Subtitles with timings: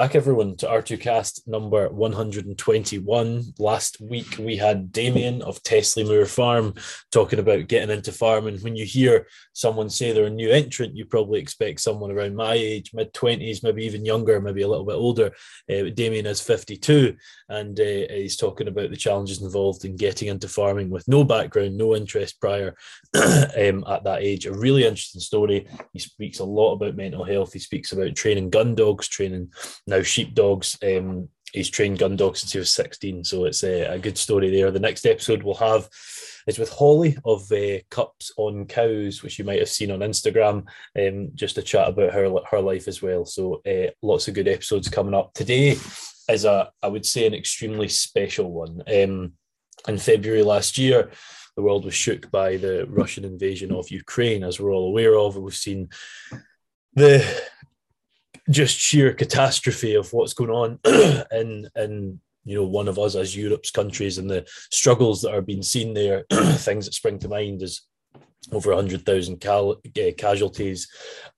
[0.00, 3.52] Back, everyone, to R2Kast number 121.
[3.58, 6.72] Last week, we had Damien of Tesley Moor Farm
[7.12, 8.60] talking about getting into farming.
[8.60, 12.54] When you hear someone say they're a new entrant, you probably expect someone around my
[12.54, 15.32] age, mid 20s, maybe even younger, maybe a little bit older.
[15.70, 17.16] Uh, Damien is 52,
[17.48, 21.76] and uh, he's talking about the challenges involved in getting into farming with no background,
[21.76, 22.76] no interest prior
[23.14, 24.46] um, at that age.
[24.46, 25.68] A really interesting story.
[25.92, 29.52] He speaks a lot about mental health, he speaks about training gun dogs, training
[29.86, 30.78] now sheepdogs.
[30.82, 34.50] Um, he's trained gun dogs since he was 16, so it's a, a, good story
[34.50, 34.70] there.
[34.70, 35.88] The next episode we'll have
[36.46, 40.66] is with Holly of uh, Cups on Cows, which you might have seen on Instagram,
[40.98, 43.24] um, just a chat about her her life as well.
[43.24, 45.76] So uh, lots of good episodes coming up today.
[46.28, 48.82] Is a I would say an extremely special one.
[48.86, 49.32] Um,
[49.88, 51.10] in February last year,
[51.56, 55.36] the world was shook by the Russian invasion of Ukraine, as we're all aware of.
[55.36, 55.88] We've seen
[56.94, 57.24] the
[58.48, 60.78] just sheer catastrophe of what's going on
[61.32, 65.42] in in you know one of us as Europe's countries and the struggles that are
[65.42, 66.24] being seen there.
[66.30, 67.82] Things that spring to mind is
[68.52, 70.88] over 100,000 cal- uh, casualties,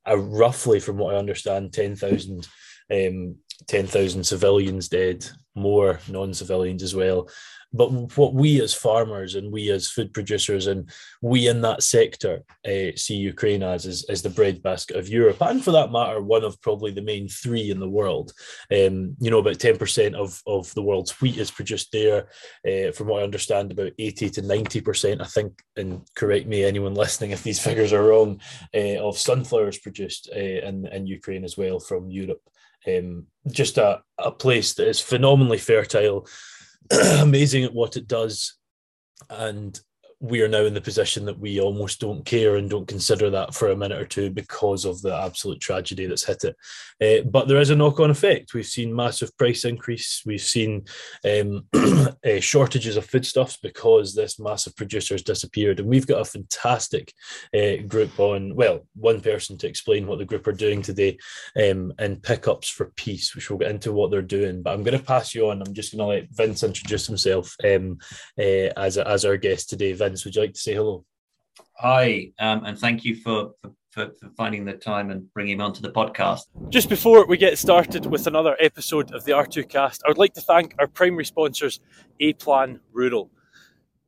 [0.09, 2.47] uh, roughly, from what I understand, 10,000
[2.91, 7.29] um, 10,000 civilians dead, more non civilians as well.
[7.73, 12.43] But what we as farmers and we as food producers and we in that sector
[12.67, 16.45] uh, see Ukraine as is, is the breadbasket of Europe, and for that matter, one
[16.45, 18.33] of probably the main three in the world.
[18.71, 22.29] Um, you know, about 10% of, of the world's wheat is produced there.
[22.67, 26.95] Uh, from what I understand, about 80 to 90%, I think, and correct me, anyone
[27.03, 28.41] listening, if these figures are wrong,
[28.75, 32.43] uh, of sunflowers produced in, in Ukraine as well from Europe.
[32.87, 36.27] Um, just a, a place that is phenomenally fertile
[37.21, 38.59] amazing at what it does.
[39.31, 39.79] And
[40.23, 43.53] we are now in the position that we almost don't care and don't consider that
[43.53, 46.57] for a minute or two because of the absolute tragedy that's hit it.
[47.03, 48.55] Uh, but there is a knock on effect.
[48.55, 50.23] We've seen massive price increase.
[50.25, 50.85] We've seen
[51.25, 55.81] um, uh, shortages of foodstuffs because this massive producer has disappeared.
[55.81, 57.13] And we've got a fantastic
[57.53, 61.19] uh, group on, well, one person to explain what the group are doing today
[61.57, 64.63] um, and pickups for peace, which we'll get into what they're doing.
[64.63, 65.63] But I'm going to pass you on.
[65.63, 67.99] I'm just going to let Vince introduce himself um,
[68.39, 69.93] as, as our guest today.
[69.95, 71.05] Vince, would you like to say hello?
[71.79, 73.53] Hi, um, and thank you for,
[73.91, 76.43] for, for, finding the time and bringing me onto the podcast.
[76.69, 80.41] Just before we get started with another episode of the R2Kast, I would like to
[80.41, 81.81] thank our primary sponsors,
[82.21, 83.31] A Plan Rural.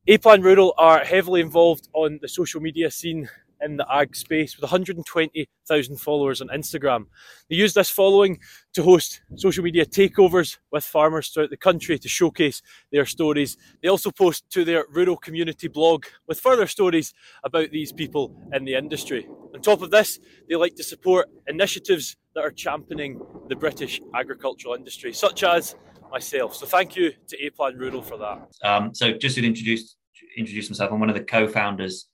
[0.07, 3.29] A Plan Rural are heavily involved on the social media scene
[3.65, 7.07] in the ag space with 120,000 followers on Instagram.
[7.49, 8.39] They use this following
[8.75, 13.57] to host social media takeovers with farmers throughout the country to showcase their stories.
[13.83, 18.65] They also post to their rural community blog with further stories about these people in
[18.65, 19.27] the industry.
[19.55, 24.75] On top of this, they like to support initiatives that are championing the British agricultural
[24.75, 25.77] industry, such as
[26.11, 26.55] myself.
[26.55, 28.49] So thank you to A Plan Rural for that.
[28.63, 29.97] Um, so just to introduce
[30.37, 32.09] introduce myself, I'm one of the co-founders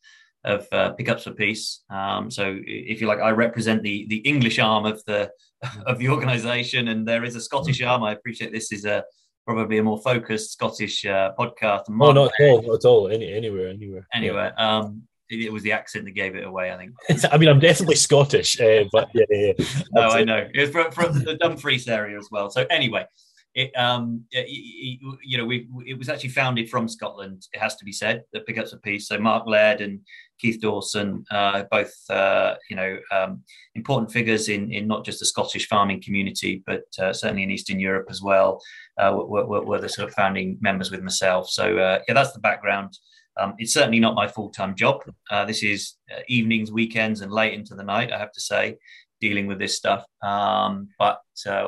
[0.44, 1.82] of uh, pickups for peace.
[1.90, 5.30] Um, so if you like, I represent the the English arm of the
[5.86, 8.02] of the organisation, and there is a Scottish arm.
[8.02, 9.04] I appreciate this is a
[9.46, 11.88] probably a more focused Scottish uh, podcast.
[11.88, 13.08] No, not at all, not at all.
[13.08, 14.06] Any, anywhere, anywhere.
[14.14, 14.54] Anywhere.
[14.56, 14.78] Yeah.
[14.78, 16.92] Um, it, it, was the accent that gave it away, I think.
[17.32, 19.64] I mean, I'm definitely Scottish, uh, but yeah, yeah, yeah.
[19.92, 20.48] no, I know.
[20.52, 22.50] It's from, from the Dumfries area as well.
[22.50, 23.06] So anyway,
[23.54, 27.46] it, um, you know, we it was actually founded from Scotland.
[27.52, 28.22] It has to be said.
[28.32, 29.08] that The Pickups of Peace.
[29.08, 30.00] So Mark Laird and
[30.38, 33.42] Keith Dawson, uh, both uh, you know um,
[33.74, 37.80] important figures in in not just the Scottish farming community, but uh, certainly in Eastern
[37.80, 38.60] Europe as well.
[38.96, 41.48] Uh, were, were, were, the sort of founding members with myself.
[41.48, 42.96] So uh, yeah, that's the background.
[43.40, 45.02] Um, it's certainly not my full time job.
[45.28, 45.96] Uh, this is
[46.28, 48.12] evenings, weekends, and late into the night.
[48.12, 48.76] I have to say,
[49.20, 50.04] dealing with this stuff.
[50.22, 51.20] Um, but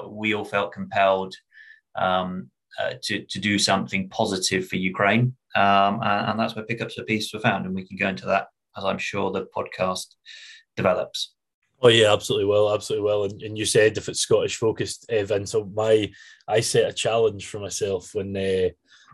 [0.08, 1.34] we all felt compelled
[1.96, 2.50] um,
[2.80, 5.36] uh, to, to do something positive for Ukraine.
[5.54, 7.66] Um, and, and, that's where Pickups for Peace were found.
[7.66, 10.06] And we can go into that as I'm sure the podcast
[10.76, 11.34] develops.
[11.82, 13.24] Oh yeah, absolutely well, absolutely well.
[13.24, 15.46] And, and you said if it's Scottish focused, Evan.
[15.46, 16.10] So my
[16.46, 18.68] I set a challenge for myself when uh,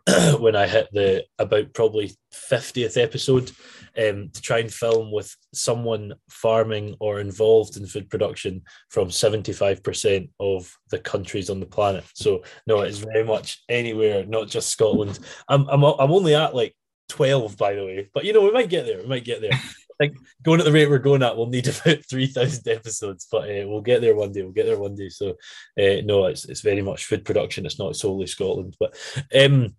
[0.38, 3.50] when I hit the about probably 50th episode
[3.98, 10.30] um, to try and film with someone farming or involved in food production from 75%
[10.40, 12.04] of the countries on the planet.
[12.14, 15.18] So, no, it's very much anywhere, not just Scotland.
[15.48, 16.74] I'm, I'm, I'm only at like
[17.08, 18.98] 12, by the way, but you know, we might get there.
[18.98, 19.52] We might get there.
[20.00, 23.50] I think going at the rate we're going at, we'll need about 3,000 episodes, but
[23.50, 24.42] uh, we'll get there one day.
[24.42, 25.08] We'll get there one day.
[25.08, 27.66] So, uh, no, it's, it's very much food production.
[27.66, 28.96] It's not solely Scotland, but.
[29.34, 29.74] Um,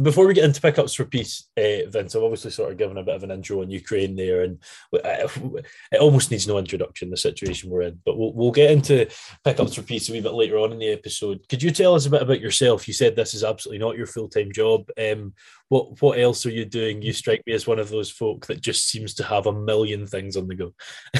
[0.00, 3.02] before we get into pickups for peace, uh, Vince, I've obviously sort of given a
[3.02, 4.58] bit of an intro on Ukraine there, and
[4.92, 8.00] it almost needs no introduction the situation we're in.
[8.04, 9.08] But we'll, we'll get into
[9.44, 11.46] pickups for peace a wee bit later on in the episode.
[11.48, 12.88] Could you tell us a bit about yourself?
[12.88, 14.88] You said this is absolutely not your full time job.
[14.98, 15.34] Um,
[15.68, 17.02] what what else are you doing?
[17.02, 20.06] You strike me as one of those folk that just seems to have a million
[20.06, 20.74] things on the go.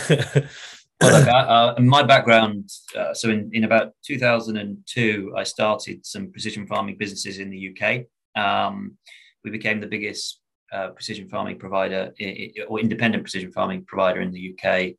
[1.00, 6.96] well, uh, my background, uh, so in, in about 2002, I started some precision farming
[6.98, 8.06] businesses in the UK.
[8.34, 8.96] Um,
[9.44, 10.40] we became the biggest
[10.72, 12.12] uh, precision farming provider
[12.68, 14.94] or independent precision farming provider in the UK,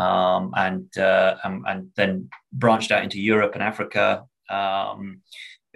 [0.00, 4.24] um, and, uh, and, and then branched out into Europe and Africa.
[4.50, 5.22] Um,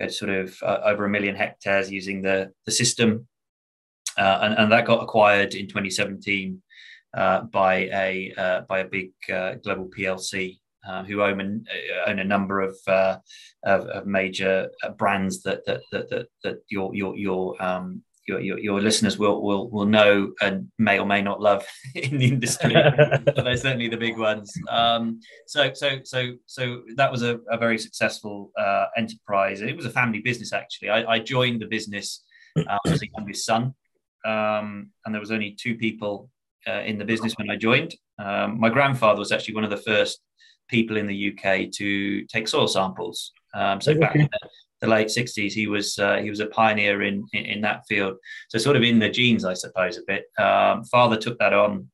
[0.08, 3.26] sort of uh, over a million hectares using the the system,
[4.16, 6.62] uh, and, and that got acquired in 2017
[7.14, 10.58] uh, by a uh, by a big global PLC
[10.88, 13.19] uh, who own a, own a number of, uh,
[13.64, 18.40] of, of, major uh, brands that that, that, that, that your your your um, your,
[18.40, 22.26] your, your, listeners will, will will know and may or may not love in the
[22.29, 22.75] industry,
[23.25, 24.52] but they're certainly the big ones.
[24.69, 29.61] Um, so so so so that was a, a very successful uh, enterprise.
[29.61, 30.90] It was a family business actually.
[30.90, 32.25] I, I joined the business
[32.56, 33.75] uh, as a youngest son,
[34.25, 36.31] um, and there was only two people
[36.67, 37.94] uh, in the business when I joined.
[38.19, 40.20] Um, my grandfather was actually one of the first
[40.69, 43.32] people in the UK to take soil samples.
[43.55, 44.00] Um, so okay.
[44.00, 44.49] back in the,
[44.82, 48.17] the, late '60s, he was uh, he was a pioneer in, in, in that field.
[48.49, 50.25] So sort of in the genes, I suppose, a bit.
[50.38, 51.88] Um, father took that on,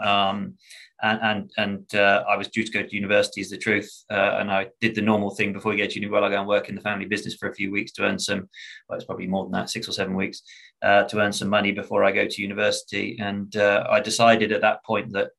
[0.00, 0.54] um,
[1.02, 4.04] and and and uh, I was due to go to university, is the truth.
[4.10, 6.10] Uh, and I did the normal thing before you get to uni.
[6.10, 8.18] Well, I go and work in the family business for a few weeks to earn
[8.18, 8.48] some.
[8.88, 10.42] Well, it's probably more than that, six or seven weeks,
[10.82, 13.18] uh, to earn some money before I go to university.
[13.20, 15.30] And uh, I decided at that point that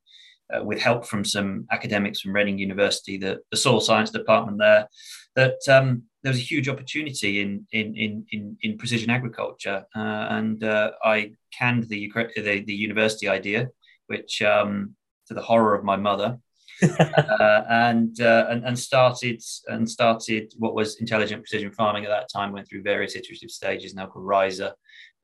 [0.54, 4.88] uh, with help from some academics from Reading University, the, the soil science department there,
[5.34, 10.26] that um, there was a huge opportunity in in in in, in precision agriculture, uh,
[10.30, 13.68] and uh, I canned the, the, the university idea,
[14.06, 14.94] which um,
[15.28, 16.38] to the horror of my mother.
[16.82, 22.28] uh, and, uh, and and started and started what was intelligent precision farming at that
[22.30, 22.52] time.
[22.52, 24.74] Went through various iterative stages, now called Riser,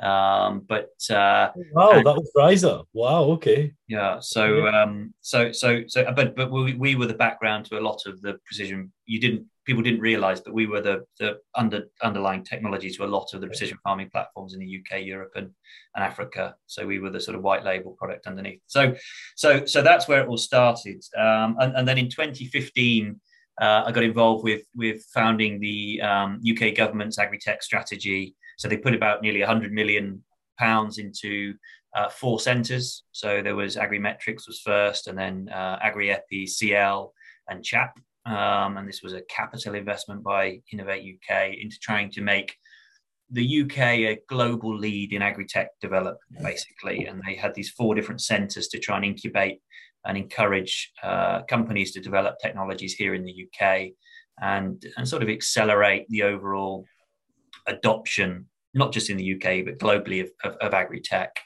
[0.03, 2.81] um, but uh, wow, and, that was Riser.
[2.93, 3.73] Wow, okay.
[3.87, 4.19] Yeah.
[4.21, 8.03] So um, so so so, but but we, we were the background to a lot
[8.07, 8.93] of the precision.
[9.07, 13.07] You didn't people didn't realize, but we were the the under underlying technology to a
[13.07, 15.51] lot of the precision farming platforms in the UK, Europe, and,
[15.95, 16.57] and Africa.
[16.67, 18.61] So we were the sort of white label product underneath.
[18.67, 18.97] So
[19.37, 21.01] so so that's where it all started.
[21.17, 23.21] Um, and, and then in 2015.
[23.61, 28.77] Uh, I got involved with with founding the um, UK government's agri-tech strategy so they
[28.77, 30.23] put about nearly 100 million
[30.57, 31.53] pounds into
[31.97, 33.03] uh, four centres.
[33.11, 37.11] So there was Agrimetrics was first, and then uh, AgriEpi, CIEL,
[37.49, 37.93] and CHAP.
[38.25, 42.55] Um, and this was a capital investment by Innovate UK into trying to make
[43.31, 47.07] the UK a global lead in agri-tech development, basically.
[47.07, 49.61] And they had these four different centres to try and incubate
[50.05, 53.89] and encourage uh, companies to develop technologies here in the UK
[54.41, 56.85] and, and sort of accelerate the overall
[57.67, 61.37] adoption, not just in the UK, but globally of, of, of agri-tech.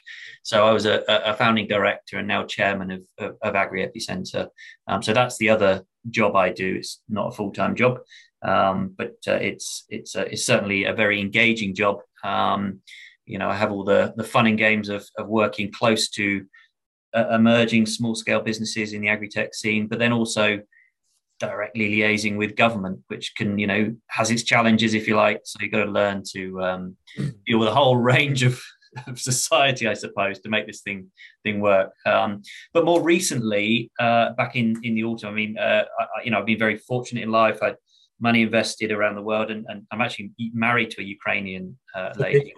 [0.43, 4.47] So I was a, a, founding director and now chairman of, of, of Agri-EPI Centre.
[4.87, 6.75] Um, so that's the other job I do.
[6.75, 7.99] It's not a full-time job,
[8.43, 11.99] um, but uh, it's, it's, uh, it's certainly a very engaging job.
[12.23, 12.79] Um,
[13.25, 16.45] you know, I have all the, the fun and games of, of working close to
[17.13, 20.59] uh, emerging small scale businesses in the agri-tech scene, but then also
[21.39, 25.41] directly liaising with government, which can, you know, has its challenges, if you like.
[25.43, 26.97] So you've got to learn to um,
[27.45, 28.61] deal with a whole range of,
[29.07, 31.11] of, society, I suppose, to make this thing
[31.43, 31.91] thing work.
[32.05, 32.41] Um,
[32.73, 36.39] but more recently, uh, back in in the autumn, I mean, uh, I, you know,
[36.39, 37.59] I've been very fortunate in life.
[37.61, 37.77] I had
[38.19, 42.53] money invested around the world, and, and I'm actually married to a Ukrainian uh, lady.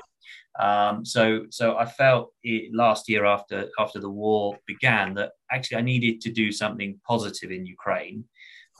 [0.59, 5.77] Um, so, so I felt it last year after after the war began that actually
[5.77, 8.25] I needed to do something positive in Ukraine,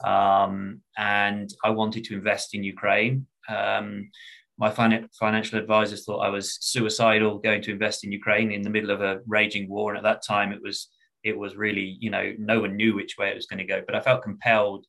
[0.04, 3.26] um, and I wanted to invest in Ukraine.
[3.48, 4.10] Um,
[4.58, 8.70] my fin- financial advisors thought I was suicidal going to invest in Ukraine in the
[8.70, 10.88] middle of a raging war, and at that time it was
[11.22, 13.82] it was really you know no one knew which way it was going to go,
[13.86, 14.84] but I felt compelled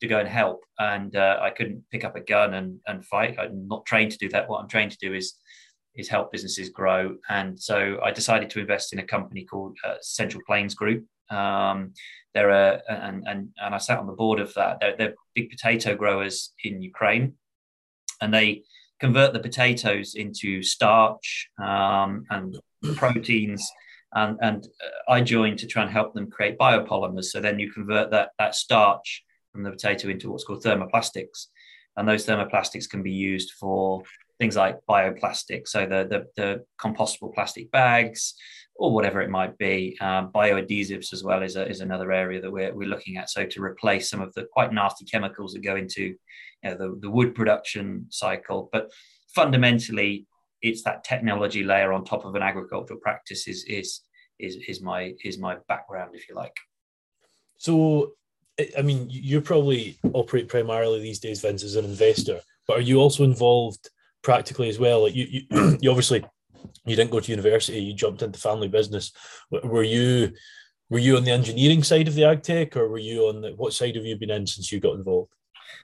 [0.00, 3.38] to go and help, and uh, I couldn't pick up a gun and and fight.
[3.38, 4.48] I'm not trained to do that.
[4.48, 5.34] What I'm trained to do is
[5.94, 9.94] is help businesses grow, and so I decided to invest in a company called uh,
[10.00, 11.06] Central Plains Group.
[11.30, 11.92] Um,
[12.34, 12.50] they're
[12.90, 14.78] and, and, and I sat on the board of that.
[14.80, 17.34] They're, they're big potato growers in Ukraine,
[18.20, 18.62] and they
[19.00, 22.56] convert the potatoes into starch um, and
[22.96, 23.70] proteins.
[24.14, 24.68] And, and
[25.08, 27.24] I joined to try and help them create biopolymers.
[27.24, 31.46] So then you convert that, that starch from the potato into what's called thermoplastics.
[31.96, 34.02] And those thermoplastics can be used for
[34.38, 38.34] things like bioplastics, so the, the, the compostable plastic bags
[38.76, 39.96] or whatever it might be.
[40.00, 43.30] Um, bioadhesives as well is, a, is another area that we're, we're looking at.
[43.30, 46.16] So to replace some of the quite nasty chemicals that go into you
[46.62, 48.68] know, the, the wood production cycle.
[48.72, 48.90] But
[49.34, 50.26] fundamentally,
[50.60, 54.00] it's that technology layer on top of an agricultural practice is, is,
[54.38, 56.56] is, is, my, is my background, if you like.
[57.58, 58.12] So,
[58.76, 62.98] I mean, you probably operate primarily these days, Vince, as an investor, but are you
[62.98, 63.88] also involved
[64.24, 65.02] practically as well.
[65.02, 66.24] Like you, you, you obviously
[66.84, 67.80] you didn't go to university.
[67.80, 69.12] You jumped into family business.
[69.50, 70.32] Were you
[70.90, 73.50] were you on the engineering side of the ag tech, or were you on the
[73.56, 75.32] what side have you been in since you got involved?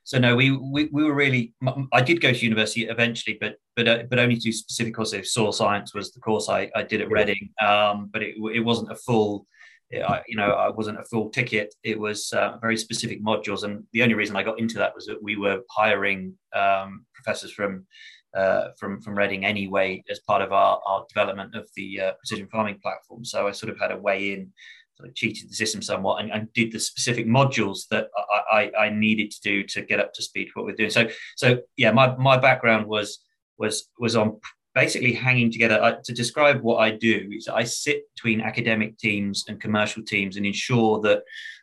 [0.05, 1.53] So no, we, we we were really.
[1.93, 5.33] I did go to university eventually, but but uh, but only to specific courses.
[5.33, 8.93] Soil science was the course I, I did at Reading, um, but it, it wasn't
[8.93, 9.47] a full.
[9.93, 11.75] I, you know, I wasn't a full ticket.
[11.83, 15.07] It was uh, very specific modules, and the only reason I got into that was
[15.07, 17.87] that we were hiring um, professors from
[18.35, 22.47] uh, from from Reading anyway as part of our, our development of the uh, precision
[22.49, 23.25] farming platform.
[23.25, 24.53] So I sort of had a way in,
[24.97, 28.09] sort of cheated the system somewhat, and, and did the specific modules that
[28.53, 30.91] I, I, I, needed to do to get up to speed what we're doing.
[30.91, 33.19] So so yeah, my my background was
[33.59, 34.39] was was on
[34.75, 35.83] basically hanging together.
[35.83, 40.37] Uh, to describe what I do is I sit between academic teams and commercial teams
[40.37, 41.23] and ensure that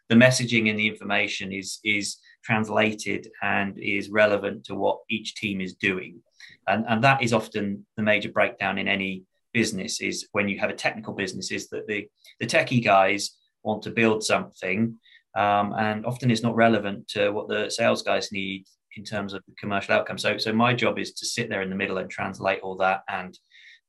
[0.10, 5.60] the messaging and the information is is translated and is relevant to what each team
[5.60, 6.22] is doing.
[6.68, 9.24] And, and that is often the major breakdown in any
[9.54, 12.08] business is when you have a technical business is that the,
[12.40, 13.32] the techie guys
[13.64, 14.98] want to build something
[15.36, 18.66] um, and often it's not relevant to what the sales guys need
[18.98, 20.18] in terms of the commercial outcome.
[20.18, 23.04] So, so my job is to sit there in the middle and translate all that
[23.10, 23.38] and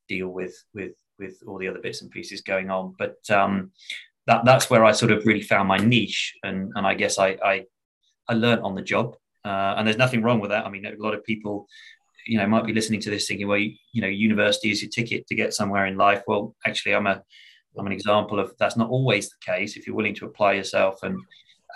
[0.08, 2.94] deal with with with all the other bits and pieces going on.
[2.98, 3.72] But um,
[4.26, 7.36] that that's where I sort of really found my niche, and and I guess I
[7.44, 7.64] I,
[8.28, 9.16] I learned on the job.
[9.44, 10.66] Uh, and there's nothing wrong with that.
[10.66, 11.66] I mean, a lot of people
[12.26, 14.90] you know might be listening to this thinking well you, you know university is your
[14.90, 17.22] ticket to get somewhere in life well actually i'm a
[17.78, 21.02] i'm an example of that's not always the case if you're willing to apply yourself
[21.04, 21.18] and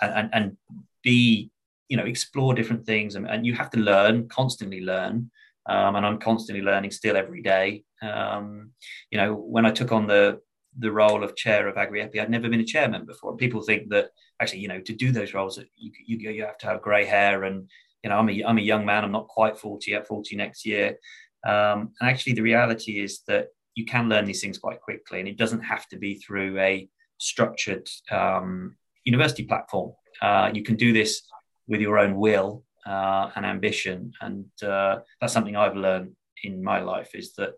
[0.01, 0.57] and and
[1.01, 1.49] be
[1.87, 5.29] you know explore different things and, and you have to learn constantly learn
[5.67, 8.71] um, and i'm constantly learning still every day um,
[9.11, 10.39] you know when i took on the
[10.79, 12.19] the role of chair of AgriEpi.
[12.19, 13.37] I'd never been a chairman before.
[13.37, 14.09] People think that
[14.39, 17.43] actually, you know, to do those roles, you, you, you have to have grey hair
[17.43, 17.69] and
[18.03, 19.03] you know, I'm a, I'm a young man.
[19.03, 20.97] I'm not quite 40 yet, 40 next year.
[21.45, 25.27] Um, and actually, the reality is that you can learn these things quite quickly, and
[25.27, 26.87] it doesn't have to be through a
[27.17, 28.75] structured um,
[29.05, 29.93] university platform.
[30.21, 31.23] Uh, you can do this
[31.67, 36.81] with your own will uh, and ambition, and uh, that's something I've learned in my
[36.81, 37.11] life.
[37.13, 37.53] Is that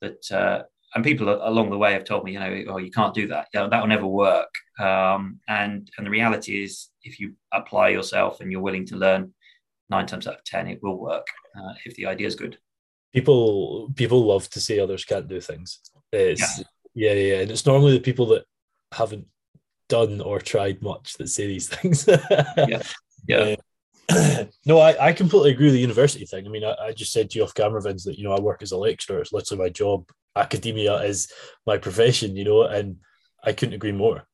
[0.00, 0.62] that uh,
[0.94, 3.48] and people along the way have told me, you know, oh, you can't do that.
[3.54, 4.52] You know, that will never work.
[4.78, 9.32] Um, and and the reality is, if you apply yourself and you're willing to learn,
[9.90, 11.26] nine times out of ten it will work
[11.56, 12.56] uh, if the idea is good
[13.12, 15.80] people people love to say others can't do things
[16.12, 16.58] it's
[16.94, 17.12] yeah.
[17.12, 18.44] yeah yeah and it's normally the people that
[18.92, 19.26] haven't
[19.88, 22.82] done or tried much that say these things yeah
[23.30, 23.56] yeah uh,
[24.66, 26.46] no, I, I completely agree with the university thing.
[26.46, 28.40] I mean, I, I just said to you off camera, Vince, that you know I
[28.40, 29.20] work as a lecturer.
[29.20, 30.08] It's literally my job.
[30.36, 31.30] Academia is
[31.66, 32.96] my profession, you know, and
[33.44, 34.26] I couldn't agree more.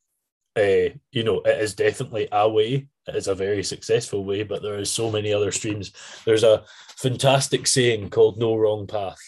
[0.56, 4.62] Uh, you know, it is definitely a way It is a very successful way, but
[4.62, 5.92] there is so many other streams.
[6.24, 6.64] There's a
[6.96, 9.18] fantastic saying called "No wrong path,"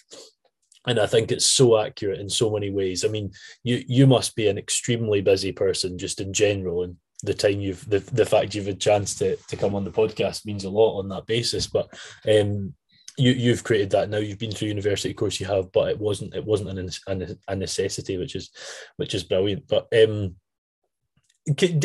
[0.87, 3.05] and I think it's so accurate in so many ways.
[3.05, 3.33] I mean,
[3.63, 7.89] you you must be an extremely busy person just in general, and the time you've
[7.89, 10.71] the, the fact you've had a chance to to come on the podcast means a
[10.71, 11.67] lot on that basis.
[11.67, 11.89] But
[12.29, 12.75] um,
[13.17, 14.19] you you've created that now.
[14.19, 17.57] You've been through university, of course you have, but it wasn't it wasn't an, a
[17.57, 18.51] necessity, which is
[18.97, 19.67] which is brilliant.
[19.69, 20.37] But um,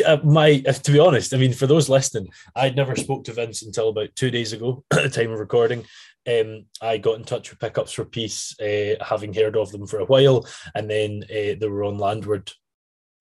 [0.06, 3.62] uh, my to be honest i mean for those listening i'd never spoke to vince
[3.62, 5.82] until about two days ago at the time of recording
[6.26, 9.98] um, I got in touch with Pickups for Peace, uh, having heard of them for
[9.98, 12.50] a while, and then uh, they were on Landward.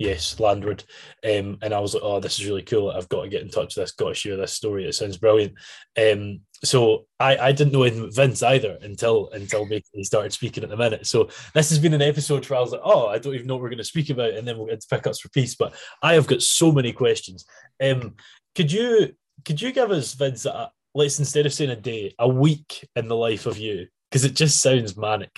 [0.04, 0.84] Yes, Landward.
[1.24, 2.92] Um, and I was like, oh, this is really cool.
[2.92, 4.86] I've got to get in touch with this, got to share this story.
[4.86, 5.54] It sounds brilliant.
[5.98, 10.76] Um, so I, I didn't know Vince either until until he started speaking at the
[10.76, 11.08] minute.
[11.08, 13.54] So this has been an episode where I was like, oh, I don't even know
[13.54, 15.56] what we're going to speak about, and then we'll get to pickups for peace.
[15.56, 17.46] But I have got so many questions.
[17.82, 18.16] Um,
[18.56, 19.14] could you
[19.46, 20.46] could you give us Vince?
[20.46, 24.26] A, let's instead of saying a day, a week in the life of you, because
[24.26, 25.32] it just sounds manic.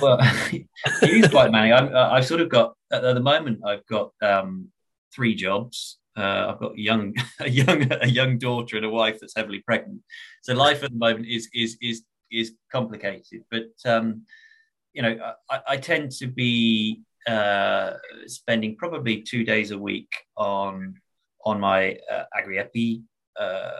[0.00, 0.18] well,
[0.52, 0.66] it
[1.02, 1.72] is quite manic.
[1.72, 3.60] I've, I've sort of got at the moment.
[3.66, 4.68] I've got um,
[5.14, 5.98] three jobs.
[6.16, 9.60] Uh, I've got a young, a young, a young daughter and a wife that's heavily
[9.60, 10.02] pregnant.
[10.42, 13.44] So life at the moment is is is is complicated.
[13.50, 14.22] But um,
[14.92, 15.16] you know,
[15.50, 17.94] I, I, tend to be uh,
[18.26, 20.94] spending probably two days a week on
[21.44, 23.70] on my uh, uh, uh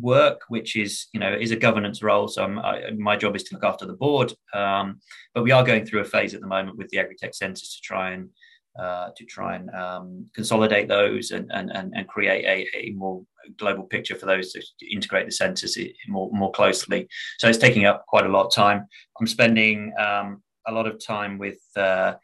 [0.00, 2.28] work, which is you know is a governance role.
[2.28, 5.00] So I, my job is to look after the board, um,
[5.34, 7.80] but we are going through a phase at the moment with the agri-tech centres to
[7.82, 8.30] try and
[8.78, 13.24] uh, to try and um, consolidate those and, and, and, and create a, a, more
[13.56, 15.76] global picture for those to integrate the centres
[16.06, 17.08] more, more closely.
[17.38, 18.86] So it's taking up quite a lot of time.
[19.18, 22.14] I'm spending um, a lot of time with, uh,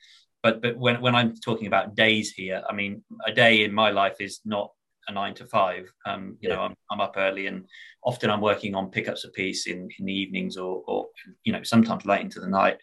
[0.44, 3.90] but but when, when I'm talking about days here, I mean, a day in my
[3.90, 4.70] life is not
[5.08, 5.90] a nine to five.
[6.06, 6.56] Um, you yeah.
[6.56, 7.66] know, I'm, I'm up early and
[8.02, 11.06] often I'm working on pickups a piece in, in the evenings or, or,
[11.44, 12.78] you know, sometimes late into the night.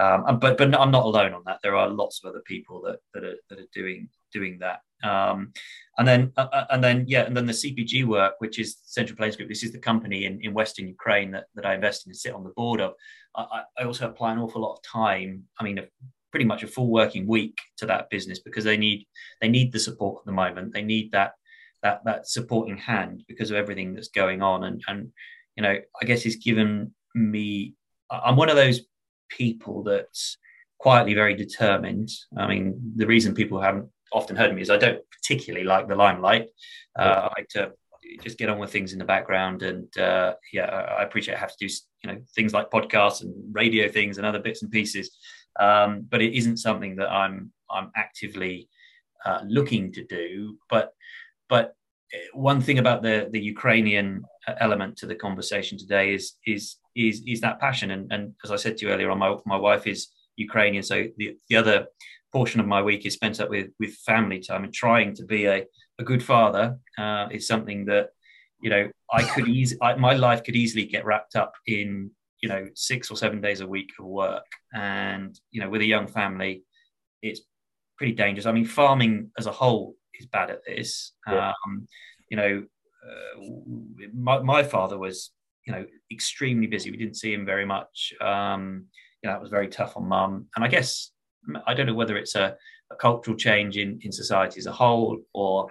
[0.00, 1.58] Um, but but I'm not alone on that.
[1.62, 4.80] There are lots of other people that, that are that are doing doing that.
[5.06, 5.52] Um,
[5.98, 9.16] and then uh, uh and then yeah, and then the CPG work, which is Central
[9.16, 9.48] Plains Group.
[9.48, 12.34] This is the company in, in Western Ukraine that, that I invest in and sit
[12.34, 12.94] on the board of.
[13.36, 15.44] I, I also apply an awful lot of time.
[15.58, 15.80] I mean,
[16.32, 19.06] pretty much a full working week to that business because they need
[19.40, 20.72] they need the support at the moment.
[20.72, 21.34] They need that
[21.82, 24.64] that that supporting hand because of everything that's going on.
[24.64, 25.12] And and
[25.56, 27.74] you know i guess it's given me
[28.10, 28.80] i'm one of those
[29.28, 30.36] people that's
[30.78, 32.10] quietly very determined.
[32.36, 35.94] I mean the reason people haven't often heard me is i don't particularly like the
[35.94, 36.48] limelight.
[36.98, 37.72] Uh, i like to
[38.22, 40.64] just get on with things in the background and uh, yeah
[40.98, 41.72] i appreciate i have to do
[42.02, 45.16] you know things like podcasts and radio things and other bits and pieces.
[45.60, 48.68] Um, but it isn't something that i'm i'm actively
[49.24, 50.58] uh, looking to do.
[50.68, 50.92] But
[51.48, 51.74] but
[52.12, 56.76] eh, one thing about the the Ukrainian uh, element to the conversation today is is
[56.94, 57.90] is is that passion.
[57.90, 61.04] And, and as I said to you earlier on, my my wife is Ukrainian, so
[61.16, 61.86] the, the other
[62.32, 65.44] portion of my week is spent up with with family time and trying to be
[65.46, 65.64] a,
[65.98, 68.10] a good father uh, is something that
[68.62, 72.66] you know I could easily my life could easily get wrapped up in you know
[72.74, 76.64] six or seven days a week of work, and you know with a young family,
[77.22, 77.42] it's
[77.96, 78.46] pretty dangerous.
[78.46, 81.12] I mean, farming as a whole is bad at this.
[81.26, 81.52] Yeah.
[81.66, 81.86] Um,
[82.30, 82.64] you know,
[83.04, 85.32] uh, my, my, father was,
[85.66, 86.90] you know, extremely busy.
[86.90, 88.12] We didn't see him very much.
[88.20, 88.86] Um,
[89.22, 90.46] you know, it was very tough on mum.
[90.56, 91.10] And I guess
[91.66, 92.56] I don't know whether it's a,
[92.90, 95.68] a cultural change in in society as a whole or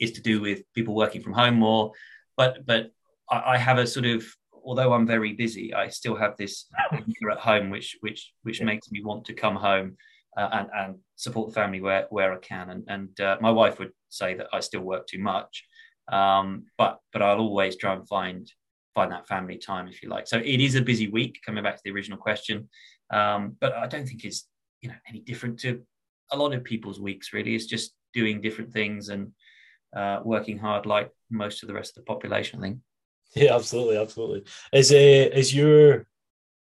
[0.00, 1.92] is to do with people working from home more.
[2.36, 2.90] But but
[3.30, 4.24] I, I have a sort of
[4.64, 6.66] although I'm very busy, I still have this
[7.32, 8.66] at home, which which which yeah.
[8.66, 9.96] makes me want to come home
[10.38, 12.70] uh, and, and support the family where, where I can.
[12.70, 15.64] And, and uh, my wife would say that I still work too much,
[16.10, 18.50] um, but but I'll always try and find
[18.94, 20.26] find that family time if you like.
[20.28, 21.40] So it is a busy week.
[21.44, 22.68] Coming back to the original question,
[23.12, 24.46] um, but I don't think it's
[24.80, 25.82] you know any different to
[26.30, 27.32] a lot of people's weeks.
[27.32, 29.32] Really, it's just doing different things and
[29.94, 32.60] uh, working hard like most of the rest of the population.
[32.60, 32.78] I think.
[33.34, 34.44] Yeah, absolutely, absolutely.
[34.72, 36.06] Is a is your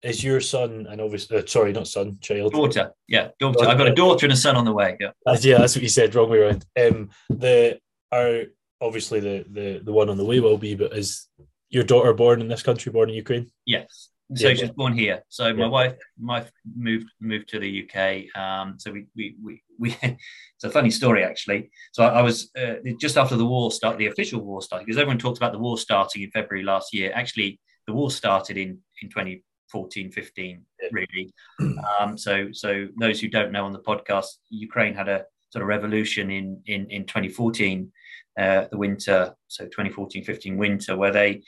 [0.04, 2.54] is your son and obviously uh, sorry not son child?
[2.54, 3.68] Daughter yeah daughter.
[3.68, 5.12] I've got a daughter and a son on the way yeah.
[5.26, 6.66] Uh, yeah that's what you said wrong way around.
[6.80, 7.80] Um the
[8.12, 8.44] are
[8.80, 11.28] obviously the the the one on the way will be but is
[11.70, 13.52] your daughter born in this country born in ukraine?
[13.66, 14.10] Yes.
[14.34, 15.24] So yeah, she's born here.
[15.28, 15.54] So yeah.
[15.54, 20.64] my wife my moved moved to the uk um so we we we, we it's
[20.64, 21.70] a funny story actually.
[21.92, 25.00] So i, I was uh, just after the war started the official war started because
[25.00, 27.12] everyone talks about the war starting in february last year.
[27.14, 31.34] Actually the war started in in 20 14, 15, really.
[31.99, 35.67] Um, so, so those who don't know on the podcast, Ukraine had a sort of
[35.67, 37.91] revolution in in, in 2014,
[38.39, 41.43] uh, the winter, so 2014, 15 winter, where they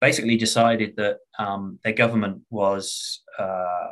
[0.00, 3.88] basically decided that um, their government was uh,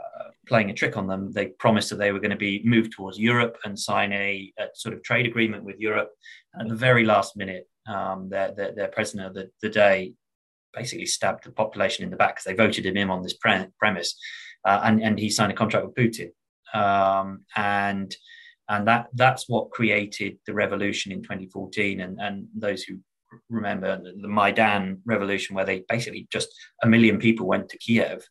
[0.48, 1.30] playing a trick on them.
[1.32, 4.64] They promised that they were going to be moved towards Europe and sign a, a
[4.74, 6.10] sort of trade agreement with Europe.
[6.58, 10.14] At the very last minute, um, their, their, their president of the, the day
[10.74, 13.66] basically stabbed the population in the back because they voted him in on this pre-
[13.78, 14.14] premise,
[14.64, 16.30] uh, and and he signed a contract with Putin,
[16.74, 18.14] um, and
[18.68, 22.98] and that that's what created the revolution in 2014, and and those who
[23.48, 26.48] remember the Maidan revolution, where they basically just
[26.82, 28.26] a million people went to Kiev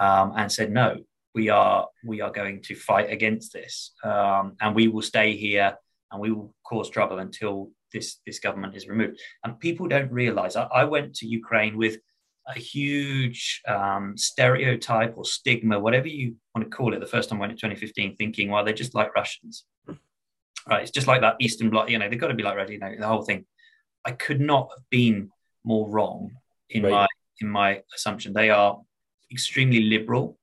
[0.00, 0.96] um, and said no.
[1.34, 5.76] We are we are going to fight against this, um, and we will stay here,
[6.10, 9.18] and we will cause trouble until this this government is removed.
[9.42, 10.56] And people don't realize.
[10.56, 11.96] I, I went to Ukraine with
[12.46, 17.00] a huge um, stereotype or stigma, whatever you want to call it.
[17.00, 19.64] The first time I went in 2015, thinking, well, they're just like Russians,
[20.68, 20.82] right?
[20.82, 21.88] It's just like that Eastern Bloc.
[21.88, 23.46] You know, they've got to be like you know the whole thing.
[24.04, 25.30] I could not have been
[25.64, 26.32] more wrong
[26.68, 26.90] in right.
[26.90, 27.06] my
[27.40, 28.34] in my assumption.
[28.34, 28.78] They are
[29.30, 30.38] extremely liberal.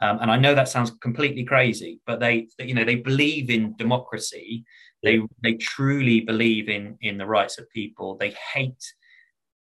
[0.00, 3.74] Um, and I know that sounds completely crazy, but they, you know, they believe in
[3.76, 4.64] democracy
[5.02, 8.16] they they truly believe in in the rights of people.
[8.16, 8.94] They hate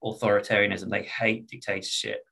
[0.03, 0.91] authoritarianism.
[0.91, 2.23] They hate dictatorship.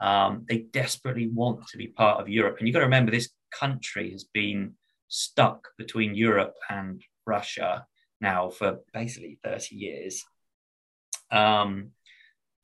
[0.00, 2.56] Um, they desperately want to be part of Europe.
[2.58, 4.74] And you've got to remember, this country has been
[5.08, 7.86] stuck between Europe and Russia
[8.20, 10.24] now for basically 30 years.
[11.30, 11.90] Um,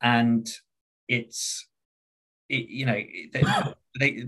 [0.01, 0.47] and
[1.07, 1.67] it's
[2.49, 3.43] it, you know they,
[3.99, 4.25] they,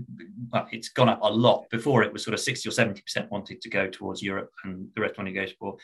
[0.52, 1.68] well, it's gone up a lot.
[1.70, 4.88] Before it was sort of sixty or seventy percent wanted to go towards Europe, and
[4.94, 5.78] the rest wanted to go for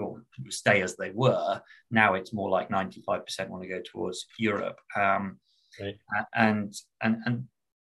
[0.00, 1.60] or stay as they were.
[1.90, 5.38] Now it's more like ninety five percent want to go towards Europe, um,
[5.80, 5.96] right.
[6.34, 7.44] and and and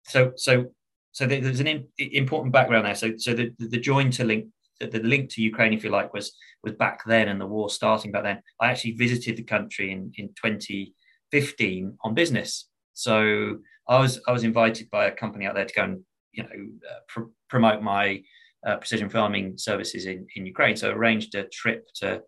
[0.04, 0.66] so so
[1.12, 2.94] so there's an in, important background there.
[2.94, 4.46] So so the the join to link
[4.80, 7.70] the, the link to Ukraine, if you like, was was back then, and the war
[7.70, 8.42] starting back then.
[8.60, 12.68] I actually visited the country in in 2015 on business.
[12.92, 16.00] So I was I was invited by a company out there to go and
[16.32, 16.50] you know
[16.90, 18.22] uh, pr- promote my
[18.66, 20.76] uh, precision farming services in in Ukraine.
[20.76, 22.22] So I arranged a trip to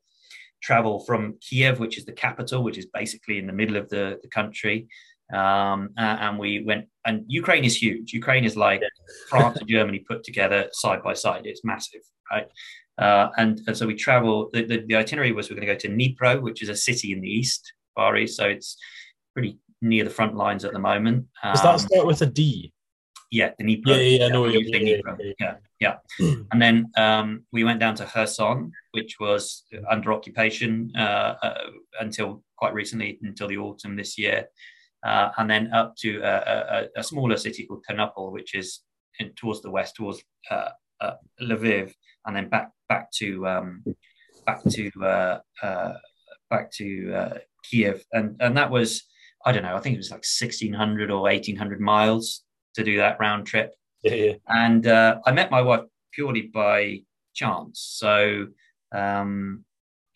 [0.62, 4.18] travel from Kiev, which is the capital, which is basically in the middle of the,
[4.22, 4.88] the country.
[5.32, 8.12] Um, and we went, and Ukraine is huge.
[8.12, 8.82] Ukraine is like
[9.28, 11.42] France and Germany put together side by side.
[11.44, 12.48] It's massive, right?
[12.96, 14.50] Uh, and, and so we travel.
[14.52, 17.12] The, the, the itinerary was we're going to go to Dnipro, which is a city
[17.12, 18.36] in the east, Far East.
[18.36, 18.76] So it's
[19.34, 21.26] pretty near the front lines at the moment.
[21.42, 22.72] Um, Does that um, start with a D?
[23.30, 23.88] Yeah, the Dnipro.
[23.88, 25.96] Yeah, yeah, I know yeah, yeah, yeah, yeah, yeah.
[26.52, 31.54] and then um, we went down to Kherson, which was under occupation uh, uh,
[32.00, 34.46] until quite recently, until the autumn this year,
[35.04, 38.80] uh, and then up to a, a, a, smaller city called Ternopil, which is
[39.18, 41.12] in, towards the west, towards uh, uh,
[41.42, 41.92] Lviv,
[42.26, 43.84] and then back back to um,
[44.46, 45.38] back to uh,
[46.48, 49.04] back to Kiev, and and that was
[49.44, 52.42] I don't know, I think it was like 1600 or 1800 miles
[52.74, 53.74] to do that round trip.
[54.02, 54.32] Yeah, yeah.
[54.48, 57.00] And uh, I met my wife purely by
[57.34, 57.80] chance.
[57.80, 58.48] So
[58.92, 59.64] um,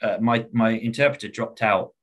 [0.03, 1.95] uh, my my interpreter dropped out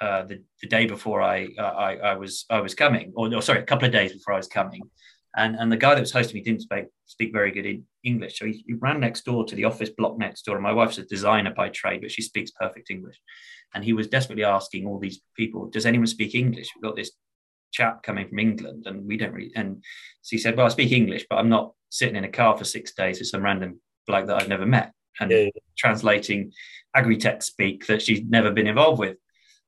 [0.00, 3.60] uh, the, the day before I, I, I was I was coming, or, or, sorry,
[3.60, 4.82] a couple of days before I was coming,
[5.36, 8.38] and and the guy that was hosting me didn't speak speak very good in English,
[8.38, 10.56] so he, he ran next door to the office block next door.
[10.56, 13.20] And my wife's a designer by trade, but she speaks perfect English,
[13.74, 17.12] and he was desperately asking all these people, "Does anyone speak English?" We've got this
[17.72, 19.52] chap coming from England, and we don't really.
[19.54, 19.82] And
[20.22, 22.64] so he said, "Well, I speak English, but I'm not sitting in a car for
[22.64, 25.48] six days with some random bloke that I've never met and yeah.
[25.76, 26.52] translating
[26.94, 29.16] agri-tech speak that she's never been involved with."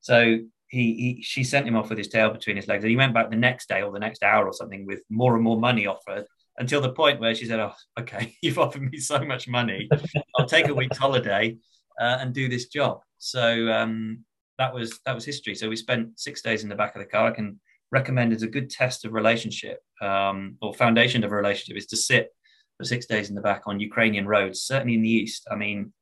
[0.01, 0.41] So
[0.73, 3.15] he, he, she sent him off with his tail between his legs, and he went
[3.15, 5.87] back the next day or the next hour or something with more and more money
[5.87, 6.25] offered
[6.59, 9.88] until the point where she said, "Oh, okay, you've offered me so much money,
[10.37, 11.57] I'll take a week's holiday
[12.01, 14.25] uh, and do this job." So um,
[14.59, 15.55] that was that was history.
[15.55, 17.29] So we spent six days in the back of the car.
[17.29, 17.61] I can
[17.93, 21.97] recommend as a good test of relationship um, or foundation of a relationship is to
[21.97, 22.35] sit
[22.77, 25.47] for six days in the back on Ukrainian roads, certainly in the east.
[25.49, 25.93] I mean,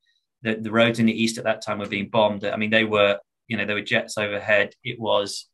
[0.40, 2.42] the, the roads in the east at that time were being bombed.
[2.46, 4.72] I mean, they were, you know, there were jets overhead.
[4.82, 5.46] It was,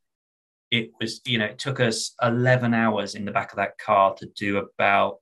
[0.71, 4.15] it was, you know, it took us 11 hours in the back of that car
[4.19, 5.17] to do about